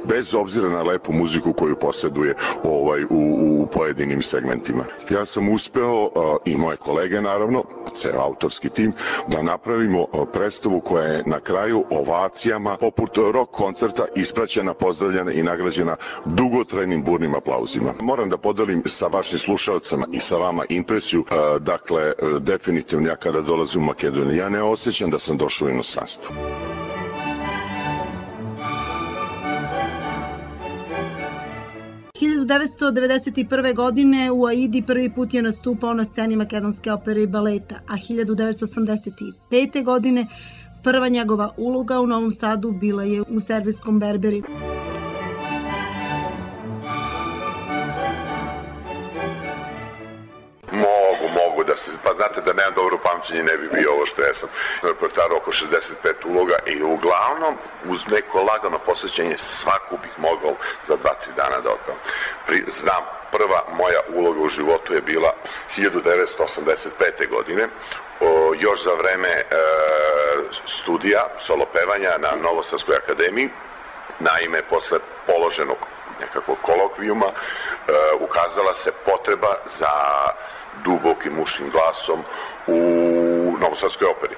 Bez 0.04 0.36
obzira 0.36 0.70
na 0.70 0.84
lepu 0.84 1.14
muziku 1.14 1.54
koju 1.54 1.76
poseduje 1.76 2.36
ovaj, 2.64 3.04
u, 3.04 3.08
u 3.10 3.68
pojedinim 3.74 4.22
segmentima. 4.22 4.84
Ja 5.10 5.26
sam 5.26 5.50
uspeo 5.50 6.10
i 6.46 6.58
moje 6.58 6.78
kolege 6.78 7.22
naravno, 7.22 7.64
ceo 7.96 8.22
autorski 8.22 8.70
tim, 8.70 8.94
da 9.28 9.44
napravimo 9.44 10.06
predstavu 10.34 10.80
koja 10.80 11.04
je 11.04 11.24
na 11.26 11.40
kraju 11.40 11.86
ovacijama 11.90 12.78
poput 12.78 13.18
rock 13.18 13.52
koncerta 13.52 14.06
ispraćena, 14.16 14.74
pozdravljena 14.74 15.32
i 15.32 15.44
nagrađena 15.44 15.96
dugotrajnim 16.26 17.04
burnim 17.04 17.36
aplauzima. 17.36 17.94
Moram 18.02 18.30
da 18.30 18.38
podelim 18.38 18.84
sa 18.86 19.08
vašim 19.08 19.40
slušalcama 19.40 20.08
i 20.12 20.20
sa 20.20 20.36
vama 20.36 20.66
impresiju, 20.70 21.26
dakle, 21.60 22.14
definitivno 22.40 23.08
ja 23.08 23.16
kada 23.16 23.42
dolazim 23.42 23.84
u 23.84 23.86
Makedoniju, 23.86 24.38
ja 24.38 24.50
ne 24.50 24.64
osjećam 24.64 25.10
da 25.10 25.20
sam 25.20 25.38
došao 25.38 25.68
u 25.68 25.72
inostranstvo. 25.72 26.36
1991. 32.22 33.76
godine 33.76 34.32
u 34.32 34.46
Aidi 34.46 34.84
prvi 34.88 35.10
put 35.10 35.34
je 35.34 35.42
nastupao 35.42 35.94
na 35.94 36.06
sceni 36.06 36.36
makedonske 36.36 36.92
opere 36.92 37.22
i 37.22 37.28
baleta, 37.28 37.76
a 37.88 37.94
1985. 37.94 39.84
godine 39.84 40.28
prva 40.84 41.08
njegova 41.08 41.54
uloga 41.58 42.00
u 42.00 42.08
Novom 42.08 42.32
Sadu 42.32 42.72
bila 42.72 43.04
je 43.04 43.22
u 43.22 43.40
serviskom 43.40 44.00
Berberi. 44.00 44.44
Pamćenje 53.30 53.44
ne 53.44 53.58
bi 53.58 53.68
bio 53.74 53.92
ovo 53.92 54.06
što 54.06 54.22
ja 54.22 54.34
sam 54.34 54.50
na 54.84 54.90
repertaru 54.90 55.36
oko 55.36 55.52
65 55.52 56.26
uloga 56.26 56.56
i 56.66 56.84
uglavnom 56.84 57.58
uz 57.86 58.02
neko 58.08 58.44
lagano 58.44 58.80
posvećenje 58.80 59.38
svaku 59.38 59.98
bih 60.02 60.12
mogao 60.18 60.56
za 60.88 60.94
2-3 60.94 60.98
dana 61.36 61.62
da 61.62 61.70
otpevam. 61.70 62.00
Znam, 62.80 63.04
prva 63.32 63.64
moja 63.78 64.00
uloga 64.14 64.40
u 64.40 64.50
životu 64.50 64.94
je 64.94 65.02
bila 65.02 65.34
1985. 65.78 67.30
godine, 67.30 67.68
o, 68.20 68.54
još 68.60 68.84
za 68.84 68.94
vreme 68.94 69.30
e, 69.30 69.46
studija 70.66 71.28
solo 71.40 71.66
pevanja 71.74 72.12
na 72.18 72.30
Novosadskoj 72.44 72.96
akademiji, 72.96 73.50
naime 74.20 74.62
posle 74.70 75.00
položenog 75.28 75.78
nekakvog 76.20 76.58
kolokvijuma 76.62 77.26
e, 77.26 77.32
ukazala 78.20 78.76
se 78.76 78.92
potreba 79.06 79.56
za 79.80 79.90
dubokim 80.84 81.34
mušnim 81.34 81.70
glasom 81.70 82.24
u 82.68 83.19
Novosadskoj 83.60 84.08
operi. 84.08 84.36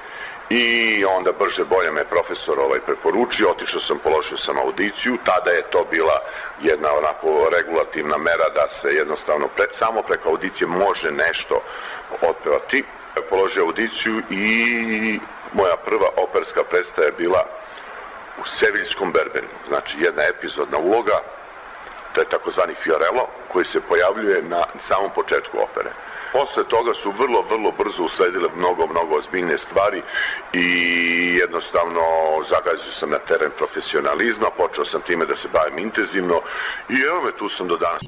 I 0.50 1.06
onda 1.06 1.32
brže 1.32 1.64
bolje 1.64 1.92
me 1.92 2.04
profesor 2.06 2.60
ovaj 2.60 2.80
preporučio, 2.80 3.50
otišao 3.50 3.80
sam, 3.82 4.00
položio 4.00 4.38
sam 4.38 4.58
audiciju, 4.58 5.18
tada 5.26 5.52
je 5.52 5.62
to 5.62 5.86
bila 5.92 6.22
jedna 6.62 6.90
onako 6.98 7.50
regulativna 7.58 8.18
mera 8.18 8.50
da 8.56 8.70
se 8.70 8.88
jednostavno 8.88 9.48
pre, 9.48 9.66
samo 9.72 10.02
preko 10.02 10.30
audicije 10.30 10.68
može 10.68 11.12
nešto 11.12 11.62
otpevati. 12.22 12.84
Položio 13.30 13.64
audiciju 13.64 14.22
i 14.30 15.20
moja 15.54 15.78
prva 15.78 16.10
operska 16.18 16.64
predstava 16.64 17.08
je 17.08 17.14
bila 17.18 17.46
u 18.42 18.48
Seviljskom 18.48 19.12
Berbenu, 19.12 19.48
znači 19.68 19.98
jedna 20.00 20.24
epizodna 20.24 20.78
uloga, 20.78 21.20
to 22.14 22.22
je 22.22 22.30
takozvani 22.30 22.74
Fiorello, 22.74 23.28
koji 23.48 23.66
se 23.66 23.82
pojavljuje 23.82 24.42
na 24.42 24.64
samom 24.82 25.12
početku 25.16 25.58
opere. 25.58 25.90
Posle 26.34 26.64
toga 26.64 26.94
su 26.94 27.12
vrlo, 27.12 27.42
vrlo 27.50 27.72
brzo 27.72 28.04
usledile 28.04 28.50
mnogo, 28.58 28.88
mnogo 28.88 29.16
ozbiljne 29.16 29.58
stvari 29.58 30.02
i 30.54 30.66
jednostavno 31.40 32.02
zagazio 32.50 32.92
sam 32.92 33.10
na 33.10 33.18
teren 33.18 33.52
profesionalizma, 33.58 34.48
počeo 34.58 34.86
sam 34.86 35.02
time 35.02 35.26
da 35.26 35.36
se 35.36 35.48
bavim 35.54 35.80
intenzivno 35.80 36.42
i 36.90 36.96
evo 37.10 37.22
me, 37.22 37.32
tu 37.38 37.50
sam 37.50 37.68
do 37.68 37.78
danas. 37.78 38.02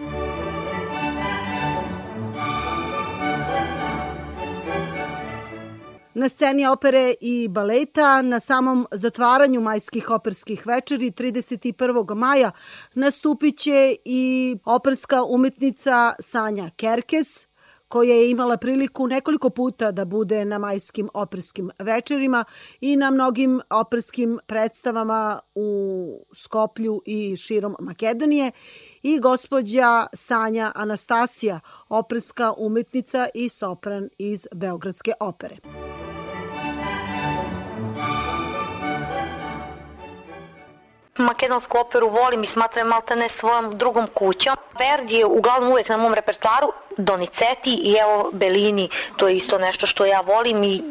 Na 6.15 6.29
sceni 6.29 6.67
opere 6.67 7.13
i 7.21 7.47
baleta 7.47 8.21
na 8.21 8.39
samom 8.39 8.87
zatvaranju 8.91 9.61
majskih 9.61 10.09
operskih 10.09 10.67
večeri 10.67 11.11
31. 11.11 12.15
maja 12.15 12.51
nastupit 12.93 13.57
će 13.57 13.95
i 14.05 14.55
operska 14.65 15.23
umetnica 15.23 16.13
Sanja 16.19 16.69
Kerkes, 16.75 17.52
koja 17.93 18.15
je 18.15 18.31
imala 18.31 18.57
priliku 18.57 19.07
nekoliko 19.07 19.49
puta 19.49 19.91
da 19.91 20.05
bude 20.05 20.45
na 20.45 20.57
majskim 20.57 21.09
operskim 21.13 21.71
večerima 21.79 22.45
i 22.81 22.95
na 22.95 23.11
mnogim 23.11 23.61
operskim 23.69 24.39
predstavama 24.45 25.39
u 25.55 25.67
Skoplju 26.35 27.01
i 27.05 27.37
širom 27.37 27.75
Makedonije 27.79 28.51
i 29.03 29.19
gospođa 29.19 30.07
Sanja 30.13 30.71
Anastasija, 30.75 31.59
operska 31.89 32.53
umetnica 32.57 33.27
i 33.33 33.49
sopran 33.49 34.09
iz 34.17 34.47
Beogradske 34.53 35.11
opere. 35.19 35.57
Makedonsku 41.17 41.77
operu 41.77 42.09
volim 42.09 42.43
i 42.43 42.47
smatram 42.47 42.87
malte 42.87 43.15
ne 43.15 43.29
svojom 43.29 43.77
drugom 43.77 44.07
kućom. 44.07 44.55
Verdi 44.79 45.15
je 45.15 45.25
uglavnom 45.25 45.71
uvek 45.71 45.89
na 45.89 45.97
mom 45.97 46.13
repertoaru, 46.13 46.73
Donizetti 46.97 47.73
i 47.73 47.95
evo 48.01 48.29
Bellini, 48.33 48.89
to 49.17 49.27
je 49.27 49.35
isto 49.37 49.57
nešto 49.57 49.87
što 49.87 50.05
ja 50.05 50.21
volim 50.21 50.63
i 50.63 50.81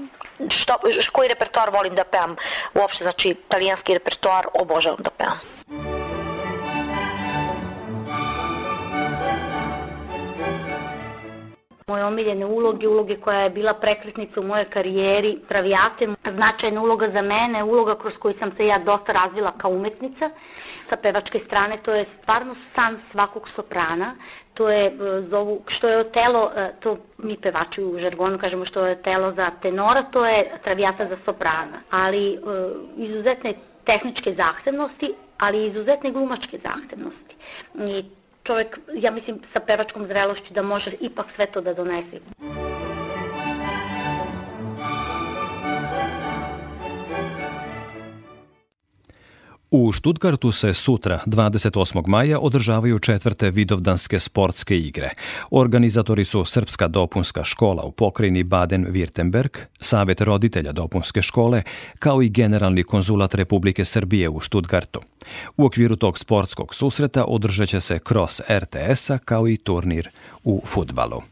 što, 0.50 0.74
koji 1.12 1.28
repertoar 1.28 1.70
volim 1.70 1.94
da 1.94 2.04
pevam. 2.04 2.36
Uopšte, 2.74 3.04
znači, 3.04 3.28
italijanski 3.28 3.94
repertoar 3.94 4.46
obožavam 4.54 4.98
da 5.02 5.10
pevam. 5.10 5.40
Moje 11.92 12.04
omiljene 12.04 12.46
uloge, 12.46 12.88
uloge 12.88 13.16
koja 13.16 13.40
je 13.40 13.50
bila 13.50 13.74
prekretnica 13.74 14.40
u 14.40 14.44
mojoj 14.44 14.64
karijeri, 14.64 15.38
Traviate, 15.48 16.08
značajna 16.34 16.82
uloga 16.82 17.08
za 17.10 17.22
mene, 17.22 17.64
uloga 17.64 17.94
kroz 17.98 18.14
koju 18.18 18.34
sam 18.38 18.52
se 18.56 18.66
ja 18.66 18.78
dosta 18.78 19.12
razvila 19.12 19.52
kao 19.58 19.70
umetnica. 19.70 20.30
Sa 20.88 20.96
pevačke 20.96 21.38
strane 21.46 21.76
to 21.82 21.92
je 21.92 22.06
stvarno 22.22 22.54
san 22.74 22.96
svakog 23.10 23.48
soprana, 23.48 24.14
to 24.54 24.70
je 24.70 24.86
e, 24.86 24.92
zovu, 25.30 25.60
što 25.66 25.88
je 25.88 26.12
telo, 26.12 26.50
e, 26.56 26.70
to 26.80 26.96
mi 27.18 27.36
pevači 27.36 27.84
u 27.84 27.98
žargonu 27.98 28.38
kažemo 28.38 28.64
što 28.64 28.86
je 28.86 29.02
telo 29.02 29.32
za 29.32 29.50
tenora, 29.62 30.02
to 30.02 30.26
je 30.26 30.50
Traviata 30.64 31.08
za 31.08 31.16
soprana. 31.24 31.82
Ali 31.90 32.32
e, 32.32 32.38
izuzetne 32.96 33.54
tehničke 33.84 34.34
zahtevnosti, 34.34 35.14
ali 35.38 35.66
izuzetne 35.66 36.10
glumačke 36.10 36.58
zahtevnosti. 36.64 37.36
I 37.74 38.21
čovjek, 38.52 38.78
ja 38.94 39.10
mislim, 39.10 39.40
sa 39.52 39.60
pevačkom 39.60 40.06
zrelošću 40.06 40.54
da 40.54 40.62
može 40.62 40.90
ipak 41.00 41.26
sve 41.36 41.46
to 41.46 41.60
da 41.60 41.74
donese. 41.74 42.20
U 49.74 49.92
Štutgartu 49.92 50.52
se 50.52 50.74
sutra, 50.74 51.20
28. 51.26 52.06
maja, 52.06 52.38
održavaju 52.38 52.98
četvrte 52.98 53.50
vidovdanske 53.50 54.18
sportske 54.18 54.78
igre. 54.78 55.10
Organizatori 55.50 56.24
su 56.24 56.44
Srpska 56.44 56.88
dopunska 56.88 57.44
škola 57.44 57.82
u 57.82 57.92
pokrajini 57.92 58.44
Baden-Württemberg, 58.44 59.58
Savet 59.80 60.20
roditelja 60.20 60.72
dopunske 60.72 61.22
škole, 61.22 61.62
kao 61.98 62.22
i 62.22 62.28
Generalni 62.28 62.82
konzulat 62.82 63.34
Republike 63.34 63.84
Srbije 63.84 64.28
u 64.28 64.40
Štutgartu. 64.40 65.00
U 65.56 65.64
okviru 65.64 65.96
tog 65.96 66.18
sportskog 66.18 66.74
susreta 66.74 67.24
održat 67.24 67.68
će 67.68 67.80
se 67.80 67.98
kroz 67.98 68.40
RTS-a 68.50 69.18
kao 69.18 69.48
i 69.48 69.56
turnir 69.56 70.08
u 70.44 70.62
futbalu. 70.64 71.22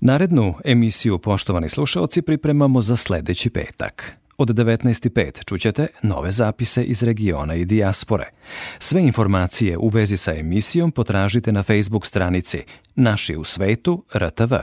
Narednu 0.00 0.54
emisiju, 0.64 1.18
poštovani 1.18 1.68
slušalci, 1.68 2.22
pripremamo 2.22 2.80
za 2.80 2.96
sledeći 2.96 3.50
petak. 3.50 4.23
Od 4.38 4.48
19.5 4.48 5.44
čućete 5.44 5.86
nove 6.02 6.30
zapise 6.30 6.84
iz 6.84 7.02
regiona 7.02 7.54
i 7.54 7.64
dijaspore. 7.64 8.30
Sve 8.78 9.02
informacije 9.02 9.78
u 9.78 9.88
vezi 9.88 10.16
sa 10.16 10.34
emisijom 10.34 10.90
potražite 10.90 11.52
na 11.52 11.62
Facebook 11.62 12.06
stranici 12.06 12.62
Naši 12.94 13.36
u 13.36 13.44
svetu 13.44 14.04
RTV. 14.14 14.54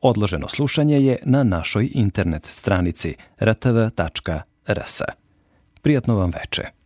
Odloženo 0.00 0.48
slušanje 0.48 1.00
je 1.00 1.18
na 1.24 1.42
našoj 1.42 1.90
internet 1.94 2.46
stranici 2.46 3.14
rtv.rs. 3.40 5.00
Prijatno 5.82 6.16
vam 6.16 6.30
veče. 6.30 6.77